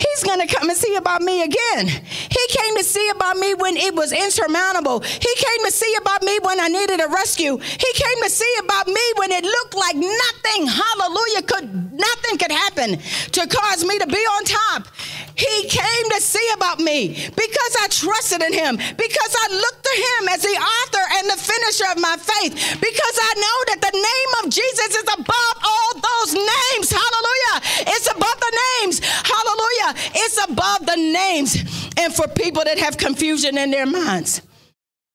[0.00, 1.86] He's going to come and see about me again.
[1.86, 5.00] He came to see about me when it was insurmountable.
[5.00, 7.58] He came to see about me when I needed a rescue.
[7.58, 12.52] He came to see about me when it looked like nothing, hallelujah, could nothing could
[12.52, 14.88] happen to cause me to be on top.
[15.36, 19.94] He came to see about me because I trusted in him, because I looked to
[19.96, 23.94] him as the author and the finisher of my faith, because I know that the
[23.96, 26.92] name of Jesus is above all those names.
[26.92, 27.56] Hallelujah.
[27.88, 29.00] It's above the names.
[29.00, 29.89] Hallelujah.
[29.96, 34.42] It's above the names and for people that have confusion in their minds.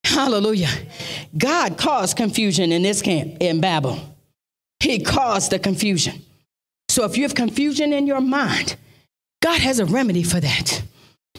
[0.03, 0.69] Hallelujah.
[1.37, 3.99] God caused confusion in this camp in Babel.
[4.79, 6.21] He caused the confusion.
[6.89, 8.75] So if you have confusion in your mind,
[9.41, 10.83] God has a remedy for that.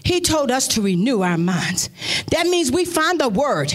[0.04, 1.90] He told us to renew our minds.
[2.30, 3.74] That means we find the word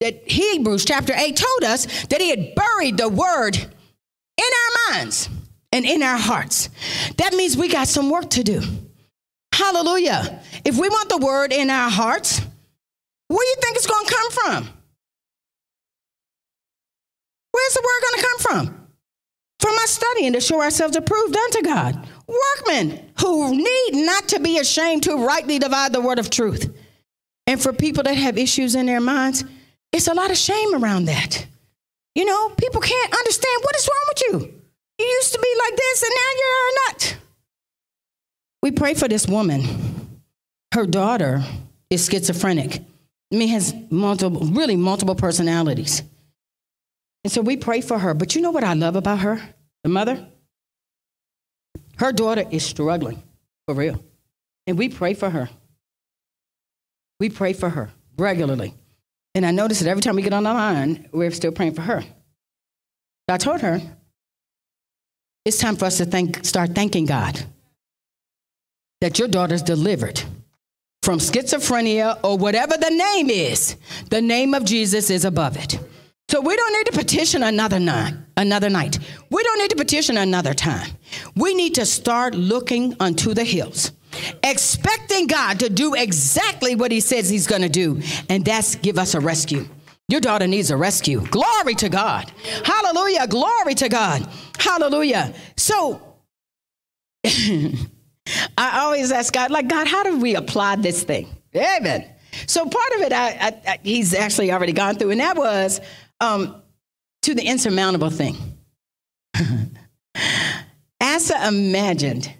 [0.00, 5.28] that Hebrews chapter 8 told us that he had buried the word in our minds
[5.72, 6.68] and in our hearts.
[7.18, 8.62] That means we got some work to do.
[9.60, 10.40] Hallelujah.
[10.64, 12.40] If we want the word in our hearts,
[13.28, 14.68] where do you think it's going to come from?
[17.52, 18.88] Where's the word going to come from?
[19.58, 22.08] From our studying to show ourselves approved unto God.
[22.26, 26.74] Workmen who need not to be ashamed to rightly divide the word of truth.
[27.46, 29.44] And for people that have issues in their minds,
[29.92, 31.46] it's a lot of shame around that.
[32.14, 34.60] You know, people can't understand what is wrong with you.
[34.98, 37.16] You used to be like this and now you're not.
[38.62, 39.64] We pray for this woman.
[40.72, 41.42] Her daughter
[41.88, 42.82] is schizophrenic.
[43.32, 46.02] I mean, has multiple, really multiple personalities.
[47.24, 48.14] And so we pray for her.
[48.14, 49.40] But you know what I love about her,
[49.82, 50.26] the mother?
[51.96, 53.22] Her daughter is struggling,
[53.66, 54.02] for real.
[54.66, 55.48] And we pray for her.
[57.18, 58.74] We pray for her regularly.
[59.34, 61.82] And I notice that every time we get on the line, we're still praying for
[61.82, 62.02] her.
[63.28, 63.80] I told her,
[65.44, 67.44] it's time for us to thank, start thanking God
[69.00, 70.22] that your daughter's delivered
[71.02, 73.76] from schizophrenia or whatever the name is.
[74.10, 75.78] The name of Jesus is above it.
[76.28, 78.98] So we don't need to petition another night, another night.
[79.30, 80.88] We don't need to petition another time.
[81.34, 83.90] We need to start looking unto the hills,
[84.44, 88.96] expecting God to do exactly what he says he's going to do, and that's give
[88.96, 89.66] us a rescue.
[90.08, 91.20] Your daughter needs a rescue.
[91.30, 92.30] Glory to God.
[92.64, 93.26] Hallelujah.
[93.26, 94.28] Glory to God.
[94.58, 95.34] Hallelujah.
[95.56, 96.00] So
[98.56, 101.28] I always ask God, like, God, how do we apply this thing?
[101.54, 102.04] Amen.
[102.46, 105.80] So part of it, I, I, I, he's actually already gone through, and that was
[106.20, 106.62] um,
[107.22, 108.36] to the insurmountable thing.
[111.00, 112.32] Asa imagined,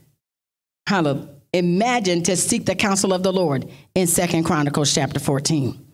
[0.87, 5.87] hallelujah, imagined to seek the counsel of the Lord in Second Chronicles chapter 14.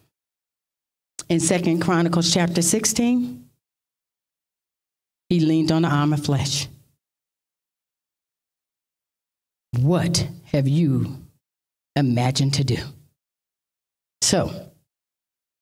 [1.29, 3.49] In Second Chronicles chapter 16,
[5.29, 6.69] he leaned on the arm of flesh.
[9.79, 11.19] What have you
[11.95, 12.79] imagined to do?
[14.23, 14.71] So,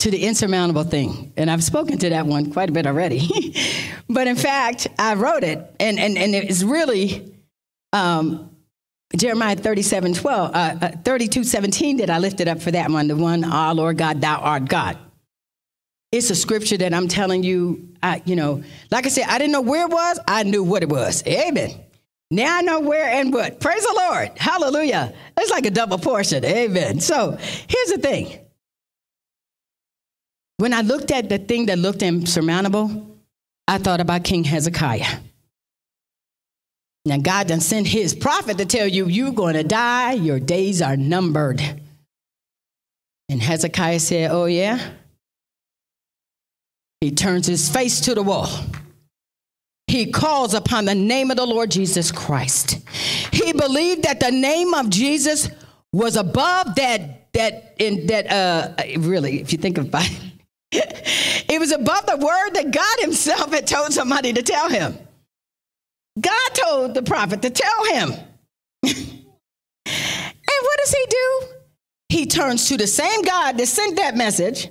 [0.00, 3.54] to the insurmountable thing, and I've spoken to that one quite a bit already,
[4.08, 7.34] but in fact, I wrote it, and, and, and it's really
[7.92, 8.54] um,
[9.16, 13.16] Jeremiah 37 12, uh, uh, 32 17 that I lifted up for that one, the
[13.16, 14.98] one, Ah, Lord God, thou art God.
[16.12, 19.52] It's a scripture that I'm telling you, I, you know, like I said, I didn't
[19.52, 21.26] know where it was, I knew what it was.
[21.26, 21.80] Amen.
[22.31, 23.61] Now I know where and what.
[23.61, 24.31] Praise the Lord.
[24.37, 25.14] Hallelujah.
[25.37, 26.45] It's like a double portion.
[26.45, 27.01] Amen.
[27.01, 27.37] So
[27.68, 28.41] here's the thing.
[30.57, 33.18] When I looked at the thing that looked insurmountable,
[33.66, 35.18] I thought about King Hezekiah.
[37.07, 40.81] Now, God done sent his prophet to tell you, you're going to die, your days
[40.81, 41.61] are numbered.
[43.29, 44.93] And Hezekiah said, Oh, yeah?
[47.01, 48.49] He turns his face to the wall
[49.95, 52.80] he calls upon the name of the Lord Jesus Christ.
[53.32, 55.49] He believed that the name of Jesus
[55.92, 60.09] was above that that in that uh really if you think about
[60.72, 64.99] it it was above the word that God himself had told somebody to tell him.
[66.20, 68.11] God told the prophet to tell him.
[68.82, 68.95] and
[69.86, 71.47] what does he do?
[72.09, 74.68] He turns to the same God that sent that message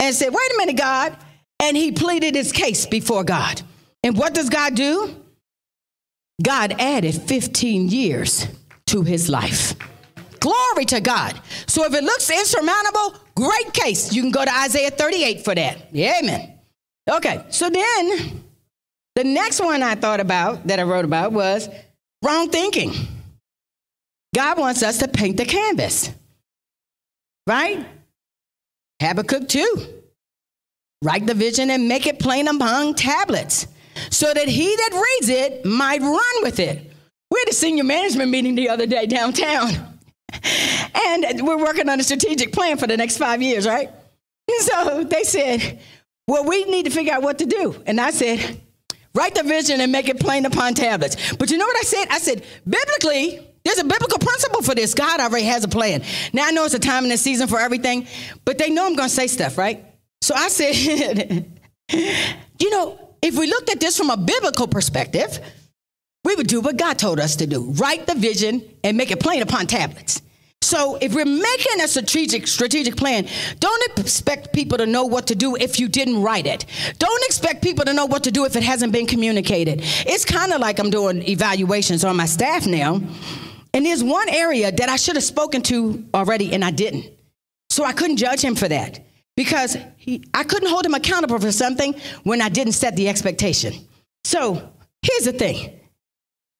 [0.00, 1.16] and said, Wait a minute, God.
[1.60, 3.62] And he pleaded his case before God.
[4.06, 5.16] And what does God do?
[6.40, 8.46] God added 15 years
[8.86, 9.74] to his life.
[10.38, 11.40] Glory to God.
[11.66, 14.12] So if it looks insurmountable, great case.
[14.12, 15.92] You can go to Isaiah 38 for that.
[15.92, 16.56] Amen.
[17.10, 18.44] Okay, so then
[19.16, 21.68] the next one I thought about that I wrote about was
[22.24, 22.92] wrong thinking.
[24.36, 26.12] God wants us to paint the canvas,
[27.48, 27.84] right?
[29.02, 30.02] Habakkuk 2.
[31.02, 33.66] Write the vision and make it plain among tablets
[34.10, 36.92] so that he that reads it might run with it.
[37.30, 39.70] We had a senior management meeting the other day downtown,
[40.94, 43.90] and we're working on a strategic plan for the next five years, right?
[44.60, 45.80] So they said,
[46.28, 47.82] Well, we need to figure out what to do.
[47.86, 48.60] And I said,
[49.14, 51.34] Write the vision and make it plain upon tablets.
[51.34, 52.06] But you know what I said?
[52.10, 54.94] I said, Biblically, there's a biblical principle for this.
[54.94, 56.02] God already has a plan.
[56.32, 58.06] Now I know it's a time and a season for everything,
[58.44, 59.84] but they know I'm going to say stuff, right?
[60.22, 61.50] So I said,
[62.58, 65.40] You know, if we looked at this from a biblical perspective,
[66.24, 69.20] we would do what God told us to do write the vision and make it
[69.20, 70.22] plain upon tablets.
[70.62, 73.28] So if we're making a strategic strategic plan,
[73.60, 76.66] don't expect people to know what to do if you didn't write it.
[76.98, 79.80] Don't expect people to know what to do if it hasn't been communicated.
[80.06, 83.00] It's kind of like I'm doing evaluations on my staff now.
[83.72, 87.06] And there's one area that I should have spoken to already and I didn't.
[87.70, 89.06] So I couldn't judge him for that
[89.36, 93.74] because he, I couldn't hold him accountable for something when I didn't set the expectation.
[94.24, 94.72] So
[95.02, 95.78] here's the thing.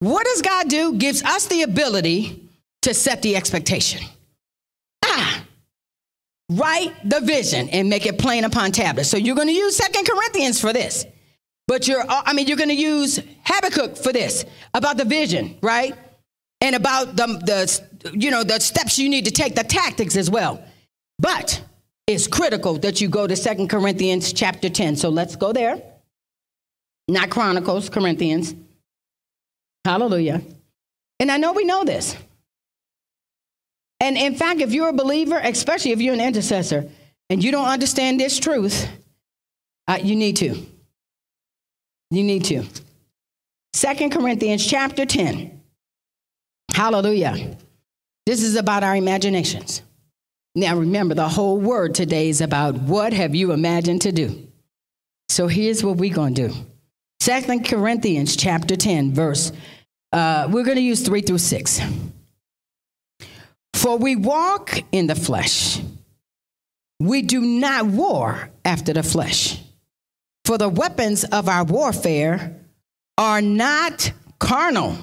[0.01, 0.95] What does God do?
[0.95, 2.49] Gives us the ability
[2.83, 4.03] to set the expectation.
[5.05, 5.45] Ah,
[6.51, 9.09] write the vision and make it plain upon tablets.
[9.09, 11.07] So you're going to use Second Corinthians for this.
[11.67, 15.97] But you're, I mean, you're going to use Habakkuk for this about the vision, right?
[16.61, 20.31] And about the, the, you know, the steps you need to take, the tactics as
[20.31, 20.63] well.
[21.19, 21.61] But
[22.07, 24.97] it's critical that you go to Second Corinthians chapter 10.
[24.97, 25.83] So let's go there.
[27.09, 28.55] Not Chronicles, Corinthians.
[29.85, 30.43] Hallelujah.
[31.21, 32.17] And I know we know this.
[34.01, 36.89] And in fact, if you're a believer, especially if you're an intercessor,
[37.31, 38.89] and you don't understand this truth,
[39.89, 40.67] uh, you need to.
[42.11, 42.65] You need to.
[43.73, 45.61] Second Corinthians chapter 10.
[46.73, 47.57] Hallelujah.
[48.27, 49.83] This is about our imaginations.
[50.57, 54.49] Now remember, the whole word today is about what have you imagined to do.
[55.29, 56.55] So here's what we're going to do.
[57.21, 59.53] Second Corinthians chapter 10, verse,
[60.13, 61.81] uh, we're going to use 3 through 6.
[63.75, 65.79] For we walk in the flesh.
[67.01, 69.61] We do not war after the flesh.
[70.47, 72.57] For the weapons of our warfare
[73.19, 74.97] are not carnal,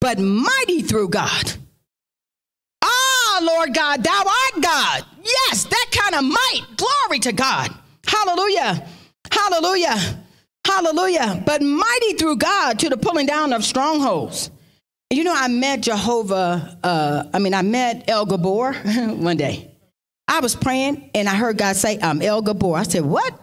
[0.00, 1.52] but mighty through God.
[3.46, 5.04] Lord God, thou art God.
[5.22, 6.62] Yes, that kind of might.
[6.76, 7.70] Glory to God.
[8.06, 8.86] Hallelujah.
[9.30, 10.24] Hallelujah.
[10.66, 11.42] Hallelujah.
[11.46, 14.50] But mighty through God to the pulling down of strongholds.
[15.10, 19.70] You know, I met Jehovah, uh, I mean, I met El Gibbor one day.
[20.28, 22.76] I was praying and I heard God say, I'm El Gibbor.
[22.76, 23.38] I said, What?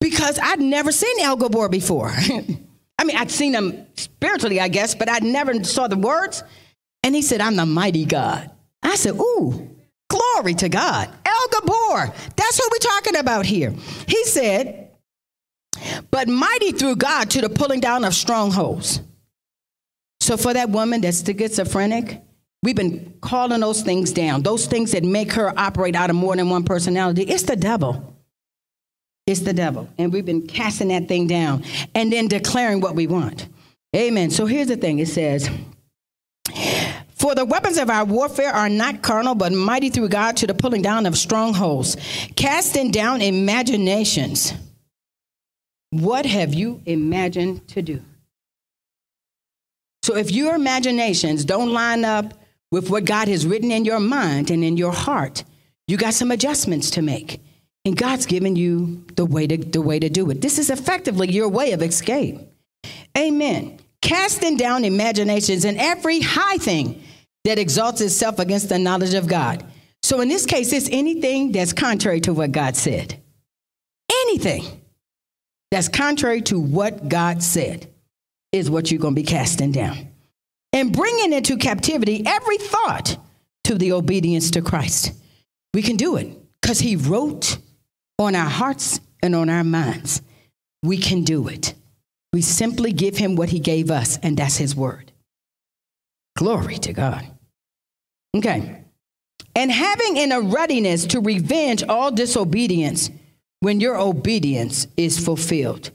[0.00, 2.12] Because I'd never seen El Gibbor before.
[2.98, 6.44] I mean, I'd seen him spiritually, I guess, but I never saw the words.
[7.02, 8.50] And he said, I'm the mighty God.
[8.94, 9.68] I said, Ooh,
[10.08, 11.10] glory to God.
[11.26, 12.14] El Gibbor.
[12.36, 13.74] That's what we're talking about here.
[14.06, 14.92] He said,
[16.12, 19.00] But mighty through God to the pulling down of strongholds.
[20.20, 22.22] So for that woman that's schizophrenic,
[22.62, 24.44] we've been calling those things down.
[24.44, 27.22] Those things that make her operate out of more than one personality.
[27.22, 28.16] It's the devil.
[29.26, 29.88] It's the devil.
[29.98, 31.64] And we've been casting that thing down
[31.96, 33.48] and then declaring what we want.
[33.96, 34.30] Amen.
[34.30, 35.50] So here's the thing it says,
[37.14, 40.54] For the weapons of our warfare are not carnal, but mighty through God to the
[40.54, 41.96] pulling down of strongholds,
[42.34, 44.52] casting down imaginations.
[45.90, 48.02] What have you imagined to do?
[50.02, 52.34] So if your imaginations don't line up
[52.72, 55.44] with what God has written in your mind and in your heart,
[55.86, 57.40] you got some adjustments to make.
[57.84, 60.40] And God's given you the way to, the way to do it.
[60.40, 62.40] This is effectively your way of escape.
[63.16, 63.78] Amen.
[64.02, 67.03] Casting down imaginations and every high thing
[67.44, 69.64] that exalts itself against the knowledge of God.
[70.02, 73.22] So in this case, it's anything that's contrary to what God said.
[74.10, 74.82] Anything
[75.70, 77.88] that's contrary to what God said
[78.52, 80.08] is what you're going to be casting down.
[80.72, 83.16] And bringing into captivity every thought
[83.64, 85.12] to the obedience to Christ.
[85.72, 87.58] We can do it because He wrote
[88.18, 90.22] on our hearts and on our minds.
[90.82, 91.74] We can do it.
[92.32, 95.12] We simply give Him what He gave us, and that's His word.
[96.36, 97.26] Glory to God.
[98.34, 98.82] Okay.
[99.54, 103.10] And having in a readiness to revenge all disobedience
[103.60, 105.90] when your obedience is fulfilled.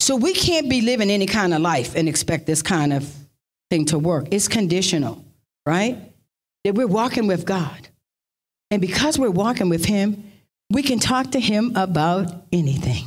[0.00, 3.08] So we can't be living any kind of life and expect this kind of
[3.70, 4.26] thing to work.
[4.30, 5.24] It's conditional,
[5.66, 5.98] right?
[6.64, 7.88] That we're walking with God.
[8.70, 10.32] And because we're walking with Him,
[10.70, 13.04] we can talk to Him about anything,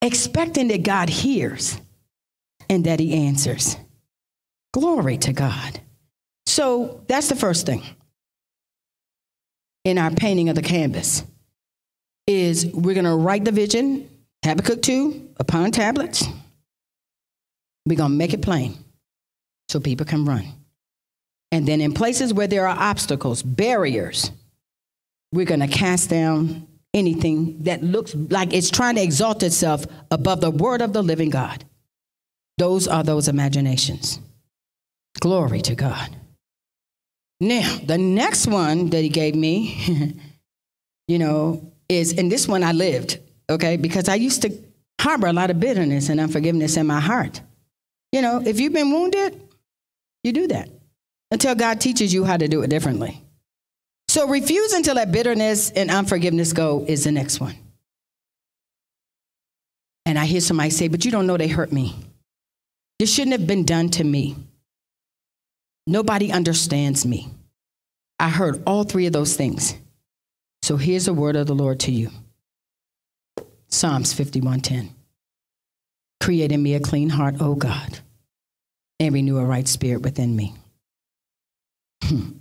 [0.00, 1.78] expecting that God hears
[2.68, 3.76] and that He answers.
[4.72, 5.80] Glory to God.
[6.46, 7.82] So that's the first thing
[9.84, 11.24] in our painting of the canvas
[12.26, 14.08] is we're going to write the vision
[14.44, 16.24] Habakkuk 2 upon tablets.
[17.86, 18.76] We're going to make it plain
[19.68, 20.44] so people can run.
[21.52, 24.30] And then in places where there are obstacles, barriers,
[25.32, 30.40] we're going to cast down anything that looks like it's trying to exalt itself above
[30.40, 31.64] the word of the living God.
[32.58, 34.20] Those are those imaginations.
[35.20, 36.16] Glory to God.
[37.40, 40.14] Now, the next one that he gave me,
[41.08, 43.18] you know, is, and this one I lived
[43.50, 43.76] okay?
[43.76, 44.56] Because I used to
[45.00, 47.40] harbor a lot of bitterness and unforgiveness in my heart.
[48.12, 49.40] You know, if you've been wounded,
[50.24, 50.68] you do that.
[51.32, 53.22] until God teaches you how to do it differently.
[54.08, 57.54] So refusing to let bitterness and unforgiveness go is the next one.
[60.04, 61.94] And I hear somebody say, But you don't know they hurt me.
[62.98, 64.34] This shouldn't have been done to me.
[65.90, 67.26] Nobody understands me.
[68.20, 69.74] I heard all three of those things.
[70.62, 72.10] So here's a word of the Lord to you.
[73.66, 74.90] Psalms 51:10.
[76.20, 77.98] Create in me a clean heart, O God,
[79.00, 80.54] and renew a right spirit within me.
[82.04, 82.34] Hmm.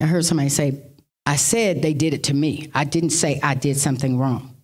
[0.00, 0.80] I heard somebody say,
[1.26, 2.70] I said they did it to me.
[2.72, 4.54] I didn't say I did something wrong.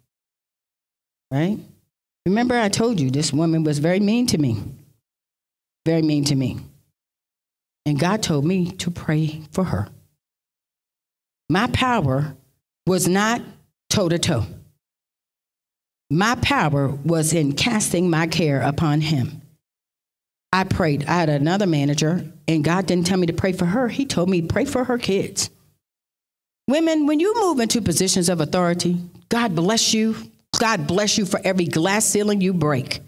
[1.32, 1.58] Right?
[2.24, 4.62] Remember, I told you this woman was very mean to me.
[5.84, 6.60] Very mean to me.
[7.86, 9.88] And God told me to pray for her.
[11.48, 12.34] My power
[12.86, 13.40] was not
[13.88, 14.44] toe to toe.
[16.10, 19.40] My power was in casting my care upon him.
[20.52, 21.04] I prayed.
[21.04, 23.88] I had another manager, and God didn't tell me to pray for her.
[23.88, 25.50] He told me pray for her kids.
[26.68, 30.16] Women, when you move into positions of authority, God bless you.
[30.58, 33.00] God bless you for every glass ceiling you break.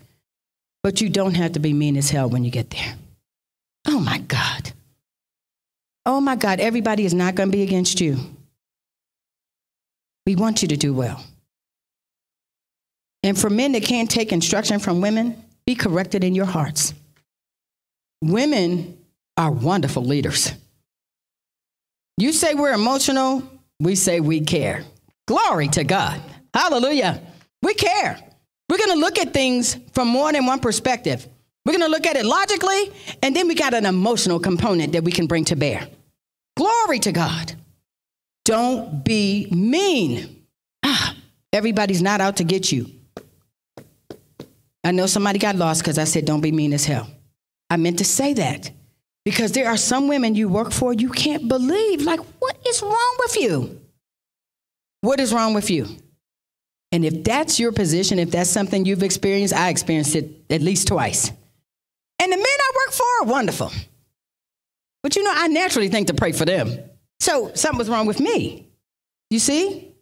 [0.84, 2.94] But you don't have to be mean as hell when you get there.
[3.86, 4.72] Oh my God.
[6.04, 8.18] Oh my God, everybody is not going to be against you.
[10.26, 11.22] We want you to do well.
[13.22, 16.94] And for men that can't take instruction from women, be corrected in your hearts.
[18.22, 18.98] Women
[19.36, 20.52] are wonderful leaders.
[22.16, 23.42] You say we're emotional,
[23.80, 24.84] we say we care.
[25.26, 26.20] Glory to God.
[26.52, 27.20] Hallelujah.
[27.62, 28.18] We care.
[28.68, 31.26] We're going to look at things from more than one perspective.
[31.68, 32.90] We're going to look at it logically,
[33.22, 35.86] and then we got an emotional component that we can bring to bear.
[36.56, 37.52] Glory to God.
[38.46, 40.46] Don't be mean.
[40.82, 41.14] Ah,
[41.52, 42.90] everybody's not out to get you.
[44.82, 47.06] I know somebody got lost because I said, don't be mean as hell.
[47.68, 48.70] I meant to say that
[49.26, 52.00] because there are some women you work for you can't believe.
[52.00, 53.78] Like, what is wrong with you?
[55.02, 55.86] What is wrong with you?
[56.92, 60.88] And if that's your position, if that's something you've experienced, I experienced it at least
[60.88, 61.30] twice.
[62.28, 63.72] And the men I work for are wonderful.
[65.02, 66.78] But you know, I naturally think to pray for them.
[67.20, 68.68] So something was wrong with me.
[69.30, 69.94] You see?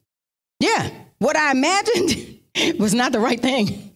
[0.59, 0.90] Yeah.
[1.20, 2.40] What I imagined
[2.81, 3.93] was not the right thing.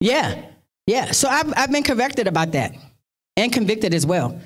[0.00, 0.42] Yeah.
[0.88, 1.12] Yeah.
[1.12, 2.74] So I've, I've been convicted about that
[3.36, 4.40] and convicted as well.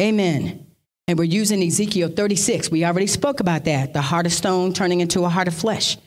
[0.00, 0.66] Amen.
[1.06, 2.68] And we're using Ezekiel 36.
[2.72, 5.98] We already spoke about that the heart of stone turning into a heart of flesh.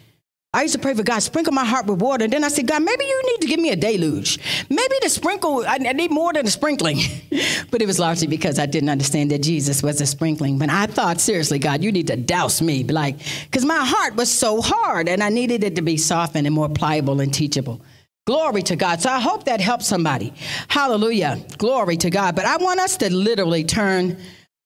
[0.55, 2.25] I used to pray for God, sprinkle my heart with water.
[2.25, 4.37] And then I said, God, maybe you need to give me a deluge.
[4.69, 6.99] Maybe the sprinkle, I need more than a sprinkling.
[7.71, 10.59] but it was largely because I didn't understand that Jesus was a sprinkling.
[10.59, 12.83] But I thought, seriously, God, you need to douse me.
[12.83, 16.55] Like, because my heart was so hard and I needed it to be softened and
[16.55, 17.81] more pliable and teachable.
[18.27, 19.01] Glory to God.
[19.01, 20.33] So I hope that helps somebody.
[20.67, 21.43] Hallelujah.
[21.57, 22.35] Glory to God.
[22.35, 24.17] But I want us to literally turn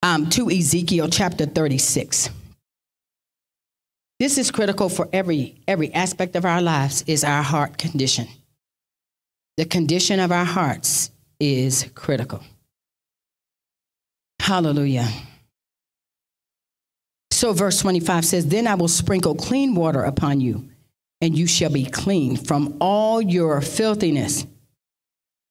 [0.04, 2.30] um, to Ezekiel chapter 36.
[4.20, 8.28] This is critical for every, every aspect of our lives is our heart condition.
[9.58, 12.44] The condition of our hearts is critical.
[14.40, 15.08] Hallelujah.
[17.30, 20.68] So, verse 25 says, Then I will sprinkle clean water upon you,
[21.22, 24.48] and you shall be clean from all your filthiness.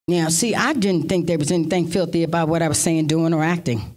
[0.08, 3.32] Now, see, I didn't think there was anything filthy about what I was saying, doing,
[3.32, 3.96] or acting.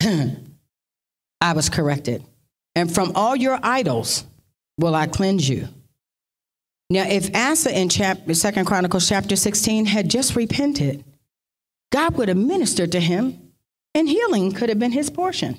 [0.02, 2.24] I was corrected
[2.76, 4.24] and from all your idols
[4.78, 5.66] will I cleanse you.
[6.90, 11.02] Now, if Asa in chapter, Second Chronicles chapter 16 had just repented,
[11.90, 13.52] God would have ministered to him
[13.94, 15.58] and healing could have been his portion.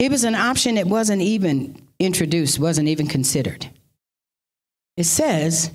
[0.00, 3.68] It was an option that wasn't even introduced, wasn't even considered.
[4.96, 5.70] It says,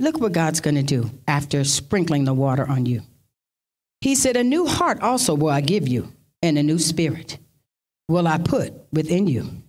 [0.00, 3.02] look what God's going to do after sprinkling the water on you.
[4.00, 7.38] He said, A new heart also will I give you, and a new spirit
[8.12, 9.62] will I put within you.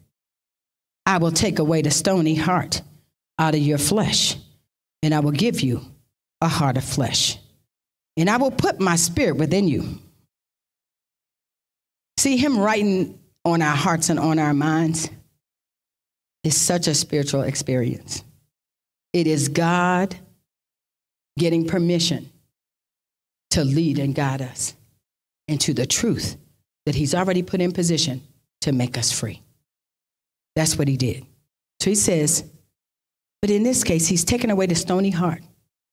[1.06, 2.82] I will take away the stony heart
[3.40, 4.36] out of your flesh,
[5.02, 5.82] and I will give you
[6.42, 7.38] a heart of flesh.
[8.16, 10.00] And I will put my spirit within you.
[12.18, 15.10] See, him writing on our hearts and on our minds
[16.44, 18.24] is such a spiritual experience.
[19.14, 20.16] It is God
[21.38, 22.30] getting permission
[23.52, 24.76] to lead and guide us
[25.48, 26.38] into the truth
[26.86, 28.22] that he's already put in position
[28.64, 29.42] to make us free.
[30.56, 31.26] That's what he did.
[31.80, 32.44] So he says,
[33.42, 35.42] but in this case, he's taken away the stony heart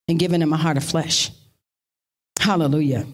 [0.09, 1.30] and given him a heart of flesh.
[2.38, 3.06] Hallelujah.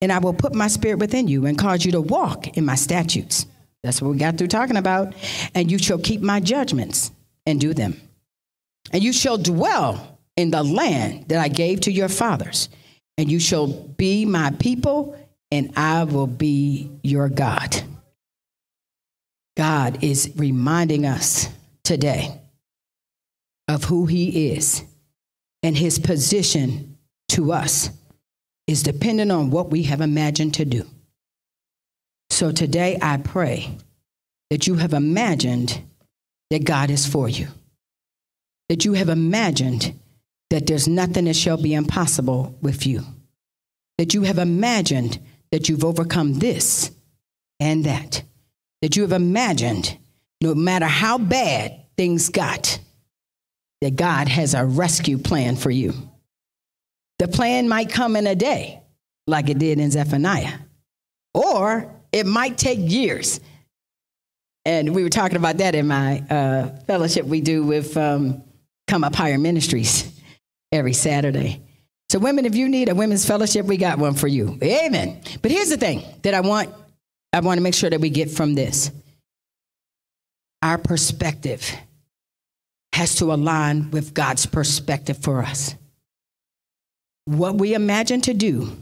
[0.00, 2.74] And I will put my spirit within you and cause you to walk in my
[2.74, 3.46] statutes.
[3.82, 5.14] That's what we got through talking about.
[5.54, 7.12] And you shall keep my judgments
[7.46, 8.00] and do them.
[8.92, 12.68] And you shall dwell in the land that I gave to your fathers.
[13.16, 15.16] And you shall be my people,
[15.52, 17.82] and I will be your God.
[19.56, 21.48] God is reminding us
[21.84, 22.40] today
[23.68, 24.84] of who He is
[25.62, 26.98] and His position
[27.30, 27.90] to us
[28.66, 30.86] is dependent on what we have imagined to do.
[32.30, 33.76] So today I pray
[34.50, 35.80] that you have imagined
[36.50, 37.48] that God is for you,
[38.68, 39.98] that you have imagined
[40.50, 43.04] that there's nothing that shall be impossible with you,
[43.98, 45.18] that you have imagined
[45.52, 46.90] that you've overcome this
[47.60, 48.22] and that,
[48.84, 49.96] that you have imagined
[50.42, 52.78] no matter how bad things got,
[53.80, 55.94] that God has a rescue plan for you.
[57.18, 58.82] The plan might come in a day,
[59.26, 60.58] like it did in Zephaniah,
[61.32, 63.40] or it might take years.
[64.66, 68.42] And we were talking about that in my uh, fellowship we do with um,
[68.86, 70.12] Come Up Higher Ministries
[70.72, 71.62] every Saturday.
[72.10, 74.58] So, women, if you need a women's fellowship, we got one for you.
[74.62, 75.22] Amen.
[75.40, 76.68] But here's the thing that I want
[77.34, 78.92] I want to make sure that we get from this.
[80.62, 81.68] Our perspective
[82.92, 85.74] has to align with God's perspective for us.
[87.24, 88.76] What we imagine to do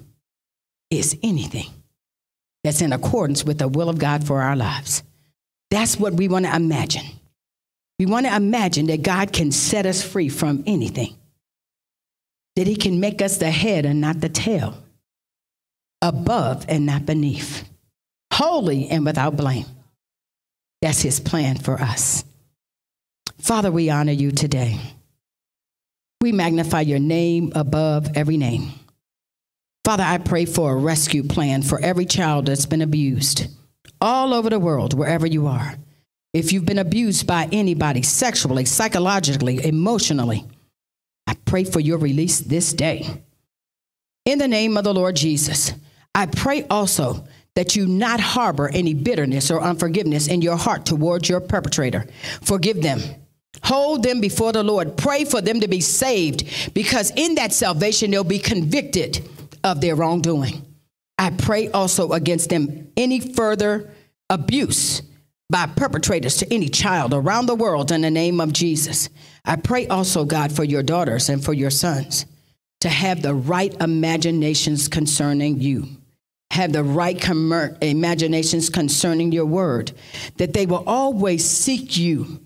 [0.90, 1.70] is anything
[2.62, 5.02] that's in accordance with the will of God for our lives.
[5.70, 7.06] That's what we want to imagine.
[7.98, 11.16] We want to imagine that God can set us free from anything,
[12.56, 14.76] that He can make us the head and not the tail,
[16.02, 17.64] above and not beneath,
[18.32, 19.66] holy and without blame.
[20.80, 22.24] That's His plan for us.
[23.38, 24.80] Father, we honor you today.
[26.20, 28.72] We magnify your name above every name.
[29.84, 33.48] Father, I pray for a rescue plan for every child that's been abused
[34.00, 35.76] all over the world, wherever you are.
[36.32, 40.44] If you've been abused by anybody sexually, psychologically, emotionally,
[41.26, 43.22] I pray for your release this day.
[44.24, 45.72] In the name of the Lord Jesus,
[46.14, 51.28] I pray also that you not harbor any bitterness or unforgiveness in your heart towards
[51.28, 52.06] your perpetrator.
[52.42, 53.00] Forgive them.
[53.64, 54.96] Hold them before the Lord.
[54.96, 59.28] Pray for them to be saved because in that salvation they'll be convicted
[59.62, 60.64] of their wrongdoing.
[61.18, 63.90] I pray also against them any further
[64.30, 65.02] abuse
[65.50, 69.10] by perpetrators to any child around the world in the name of Jesus.
[69.44, 72.24] I pray also, God, for your daughters and for your sons
[72.80, 75.86] to have the right imaginations concerning you,
[76.52, 77.18] have the right
[77.80, 79.90] imaginations concerning your word,
[80.36, 82.40] that they will always seek you.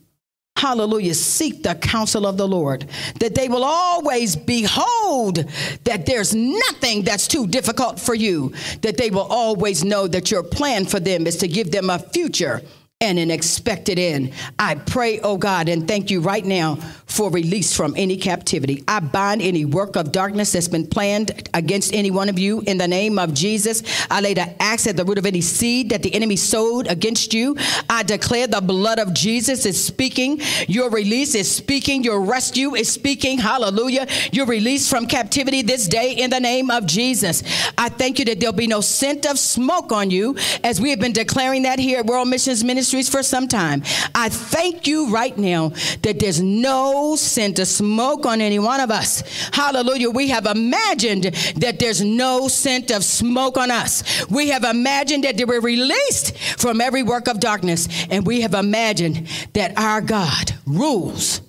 [0.57, 2.89] Hallelujah, seek the counsel of the Lord,
[3.19, 5.45] that they will always behold
[5.83, 10.45] that there's nothing that's too difficult for you, that they will always know that your
[10.45, 12.63] plan for them is to give them a future
[13.01, 14.33] and an expected end.
[14.59, 16.77] I pray, oh God, and thank you right now
[17.07, 18.83] for release from any captivity.
[18.89, 22.79] I bind any work of darkness that's been planned against any one of you in
[22.79, 23.83] the name of Jesus.
[24.11, 27.33] I lay the axe at the root of any seed that the enemy sowed against
[27.33, 27.57] you.
[27.89, 30.41] I declare the blood of Jesus is speaking.
[30.67, 32.03] Your release is speaking.
[32.03, 33.39] Your rescue is speaking.
[33.39, 34.09] Hallelujah.
[34.33, 37.45] Your release from captivity this day in the name of Jesus.
[37.79, 40.99] I thank you that there'll be no scent of smoke on you as we have
[40.99, 43.85] been declaring that here at World Missions ministries for some time.
[44.15, 45.69] I thank you right now
[46.03, 49.23] that there's no scent of smoke on any one of us.
[49.53, 50.11] Hallelujah.
[50.11, 51.25] We have imagined
[51.57, 54.27] that there's no scent of smoke on us.
[54.31, 57.89] We have imagined that we're released from every work of darkness.
[58.11, 61.41] And we have imagined that our God rules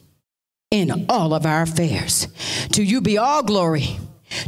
[0.69, 2.28] in all of our affairs.
[2.74, 3.98] To you be all glory,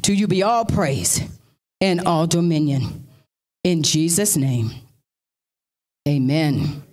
[0.03, 1.21] to you be all praise,
[1.81, 3.07] and all dominion.
[3.63, 4.71] In Jesus' name.
[6.07, 6.83] Amen.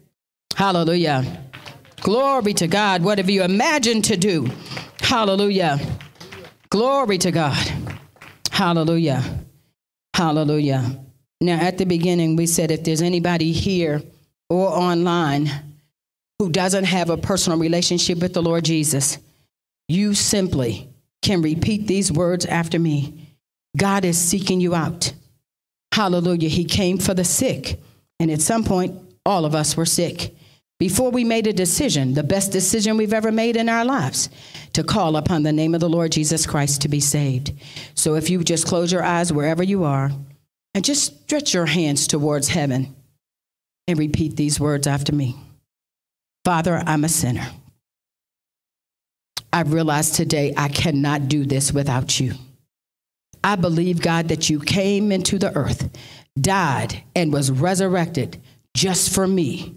[0.56, 1.44] Hallelujah.
[2.00, 3.02] Glory to God.
[3.02, 4.48] What have you imagined to do?
[5.00, 5.78] Hallelujah.
[6.70, 7.72] Glory to God.
[8.50, 9.22] Hallelujah.
[10.14, 11.00] Hallelujah.
[11.40, 14.02] Now, at the beginning, we said if there's anybody here
[14.48, 15.50] or online
[16.38, 19.18] who doesn't have a personal relationship with the Lord Jesus,
[19.88, 20.88] you simply
[21.22, 23.26] can repeat these words after me
[23.76, 25.12] God is seeking you out.
[25.92, 26.48] Hallelujah.
[26.48, 27.78] He came for the sick.
[28.18, 30.34] And at some point, all of us were sick.
[30.78, 34.28] Before we made a decision, the best decision we've ever made in our lives,
[34.74, 37.54] to call upon the name of the Lord Jesus Christ to be saved.
[37.94, 40.10] So if you just close your eyes wherever you are
[40.74, 42.94] and just stretch your hands towards heaven
[43.88, 45.36] and repeat these words after me
[46.44, 47.48] Father, I'm a sinner.
[49.52, 52.34] I realize today I cannot do this without you.
[53.42, 55.88] I believe, God, that you came into the earth
[56.38, 58.40] died and was resurrected
[58.74, 59.74] just for me.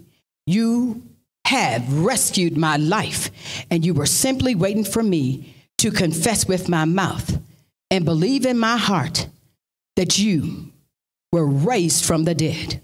[0.50, 1.02] You
[1.44, 3.30] have rescued my life,
[3.70, 7.40] and you were simply waiting for me to confess with my mouth
[7.88, 9.28] and believe in my heart
[9.94, 10.72] that you
[11.30, 12.80] were raised from the dead.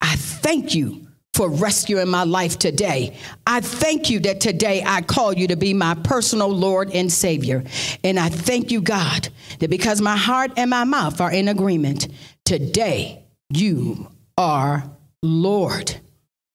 [0.00, 3.18] I thank you for rescuing my life today.
[3.46, 7.64] I thank you that today I call you to be my personal Lord and Savior.
[8.02, 9.28] And I thank you, God,
[9.58, 12.08] that because my heart and my mouth are in agreement,
[12.46, 14.08] today you
[14.38, 14.84] are
[15.22, 16.00] Lord.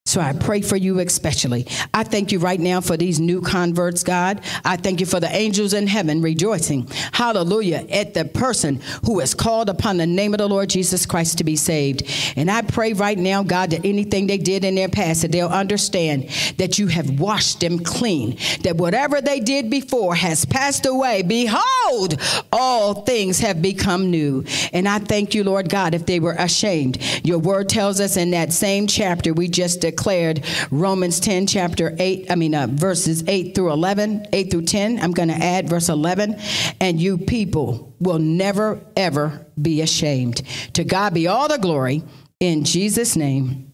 [0.10, 1.68] So I pray for you especially.
[1.94, 4.42] I thank you right now for these new converts, God.
[4.66, 9.36] I thank you for the angels in heaven rejoicing, hallelujah, at the person who has
[9.36, 12.12] called upon the name of the Lord Jesus Christ to be saved.
[12.36, 15.48] And I pray right now, God, that anything they did in their past, that they'll
[15.48, 16.24] understand
[16.58, 21.22] that you have washed them clean, that whatever they did before has passed away.
[21.22, 22.20] Behold,
[22.52, 24.44] all things have become new.
[24.74, 26.98] And I thank you, Lord God, if they were ashamed.
[27.24, 31.94] Your word tells us in that same chapter we just declared declared Romans 10, chapter
[32.00, 34.98] 8, I mean, uh, verses 8 through 11, 8 through 10.
[34.98, 36.38] I'm going to add verse 11.
[36.80, 40.42] And you people will never, ever be ashamed.
[40.76, 42.04] To God be all the glory.
[42.40, 43.74] In Jesus' name,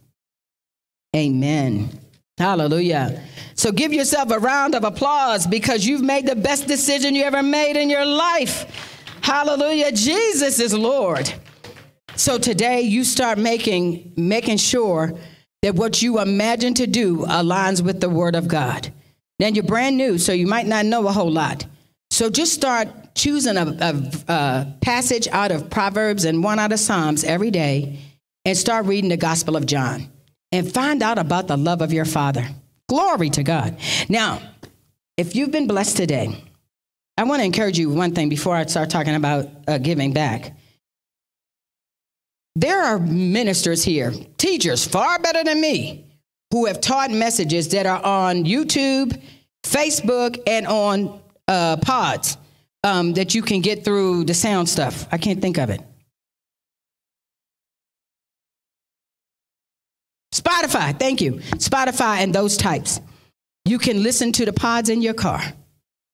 [1.15, 1.89] amen.
[2.39, 3.21] Hallelujah.
[3.53, 7.43] So give yourself a round of applause because you've made the best decision you ever
[7.43, 8.65] made in your life.
[9.21, 9.91] Hallelujah.
[9.91, 11.31] Jesus is Lord.
[12.15, 15.13] So today you start making making sure
[15.65, 18.93] that what you imagine to do aligns with the Word of God.
[19.39, 21.65] Then you're brand new, so you might not know a whole lot.
[22.11, 26.79] So just start choosing a, a, a passage out of Proverbs and one out of
[26.79, 27.97] Psalms every day
[28.45, 30.07] and start reading the Gospel of John
[30.51, 32.47] and find out about the love of your Father.
[32.87, 33.75] Glory to God.
[34.07, 34.43] Now,
[35.17, 36.43] if you've been blessed today,
[37.17, 40.55] I want to encourage you one thing before I start talking about uh, giving back.
[42.55, 46.05] There are ministers here, teachers far better than me,
[46.51, 49.21] who have taught messages that are on YouTube,
[49.63, 51.19] Facebook, and on
[51.49, 52.37] uh, pods
[52.83, 55.07] um, that you can get through the sound stuff.
[55.11, 55.81] I can't think of it.
[60.33, 61.33] Spotify, thank you.
[61.57, 63.01] Spotify and those types.
[63.65, 65.41] You can listen to the pods in your car.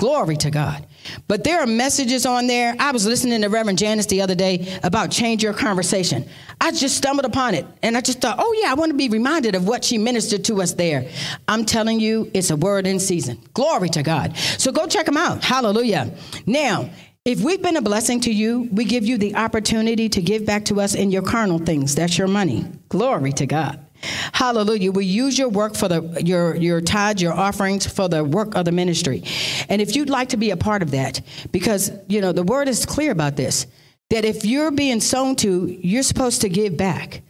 [0.01, 0.87] Glory to God.
[1.27, 2.75] But there are messages on there.
[2.79, 6.27] I was listening to Reverend Janice the other day about change your conversation.
[6.59, 9.09] I just stumbled upon it and I just thought, oh, yeah, I want to be
[9.09, 11.07] reminded of what she ministered to us there.
[11.47, 13.39] I'm telling you, it's a word in season.
[13.53, 14.35] Glory to God.
[14.37, 15.43] So go check them out.
[15.43, 16.11] Hallelujah.
[16.47, 16.89] Now,
[17.23, 20.65] if we've been a blessing to you, we give you the opportunity to give back
[20.65, 21.93] to us in your carnal things.
[21.93, 22.65] That's your money.
[22.89, 23.85] Glory to God.
[24.33, 24.91] Hallelujah.
[24.91, 28.65] We use your work for the your your tithes, your offerings for the work of
[28.65, 29.23] the ministry.
[29.69, 31.21] And if you'd like to be a part of that,
[31.51, 33.67] because you know the word is clear about this,
[34.09, 37.21] that if you're being sown to, you're supposed to give back.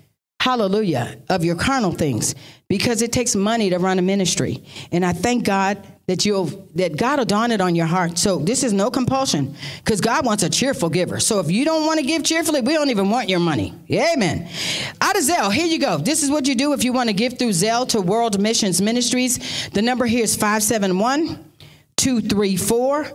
[0.41, 2.33] Hallelujah, of your carnal things,
[2.67, 4.63] because it takes money to run a ministry.
[4.91, 8.17] And I thank God that you'll that God will dawn it on your heart.
[8.17, 11.19] So this is no compulsion because God wants a cheerful giver.
[11.19, 13.73] So if you don't want to give cheerfully, we don't even want your money.
[13.89, 14.49] Amen.
[14.99, 15.97] Out of Zelle, here you go.
[15.97, 18.81] This is what you do if you want to give through Zelle to World Missions
[18.81, 19.69] Ministries.
[19.69, 21.45] The number here is 571
[21.97, 23.11] 234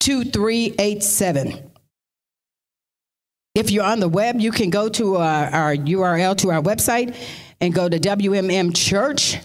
[0.00, 1.70] 2387.
[3.54, 7.16] If you're on the web, you can go to our, our URL to our website
[7.60, 9.44] and go to wmmchurch.org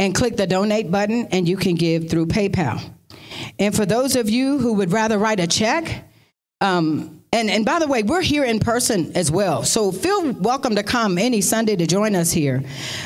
[0.00, 2.82] and click the donate button, and you can give through PayPal.
[3.58, 6.06] And for those of you who would rather write a check,
[6.62, 9.62] um, and, and by the way, we're here in person as well.
[9.62, 12.62] So feel welcome to come any Sunday to join us here.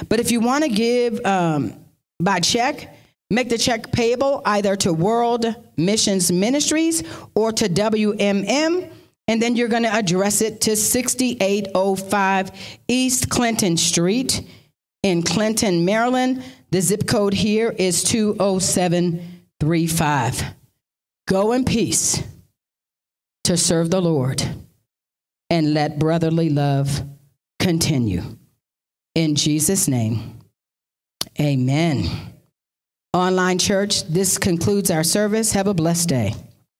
[0.09, 1.75] But if you want to give um,
[2.21, 2.97] by check,
[3.29, 5.47] make the check payable either to World
[5.77, 7.03] Missions Ministries
[7.35, 8.91] or to WMM.
[9.27, 12.51] And then you're going to address it to 6805
[12.89, 14.49] East Clinton Street
[15.03, 16.43] in Clinton, Maryland.
[16.75, 20.43] The zip code here is 20735.
[21.29, 22.21] Go in peace
[23.45, 24.43] to serve the Lord
[25.51, 27.01] and let brotherly love
[27.61, 28.25] continue.
[29.15, 30.41] In Jesus' name,
[31.41, 32.11] amen.
[33.13, 35.53] Online church, this concludes our service.
[35.53, 36.35] Have a blessed day.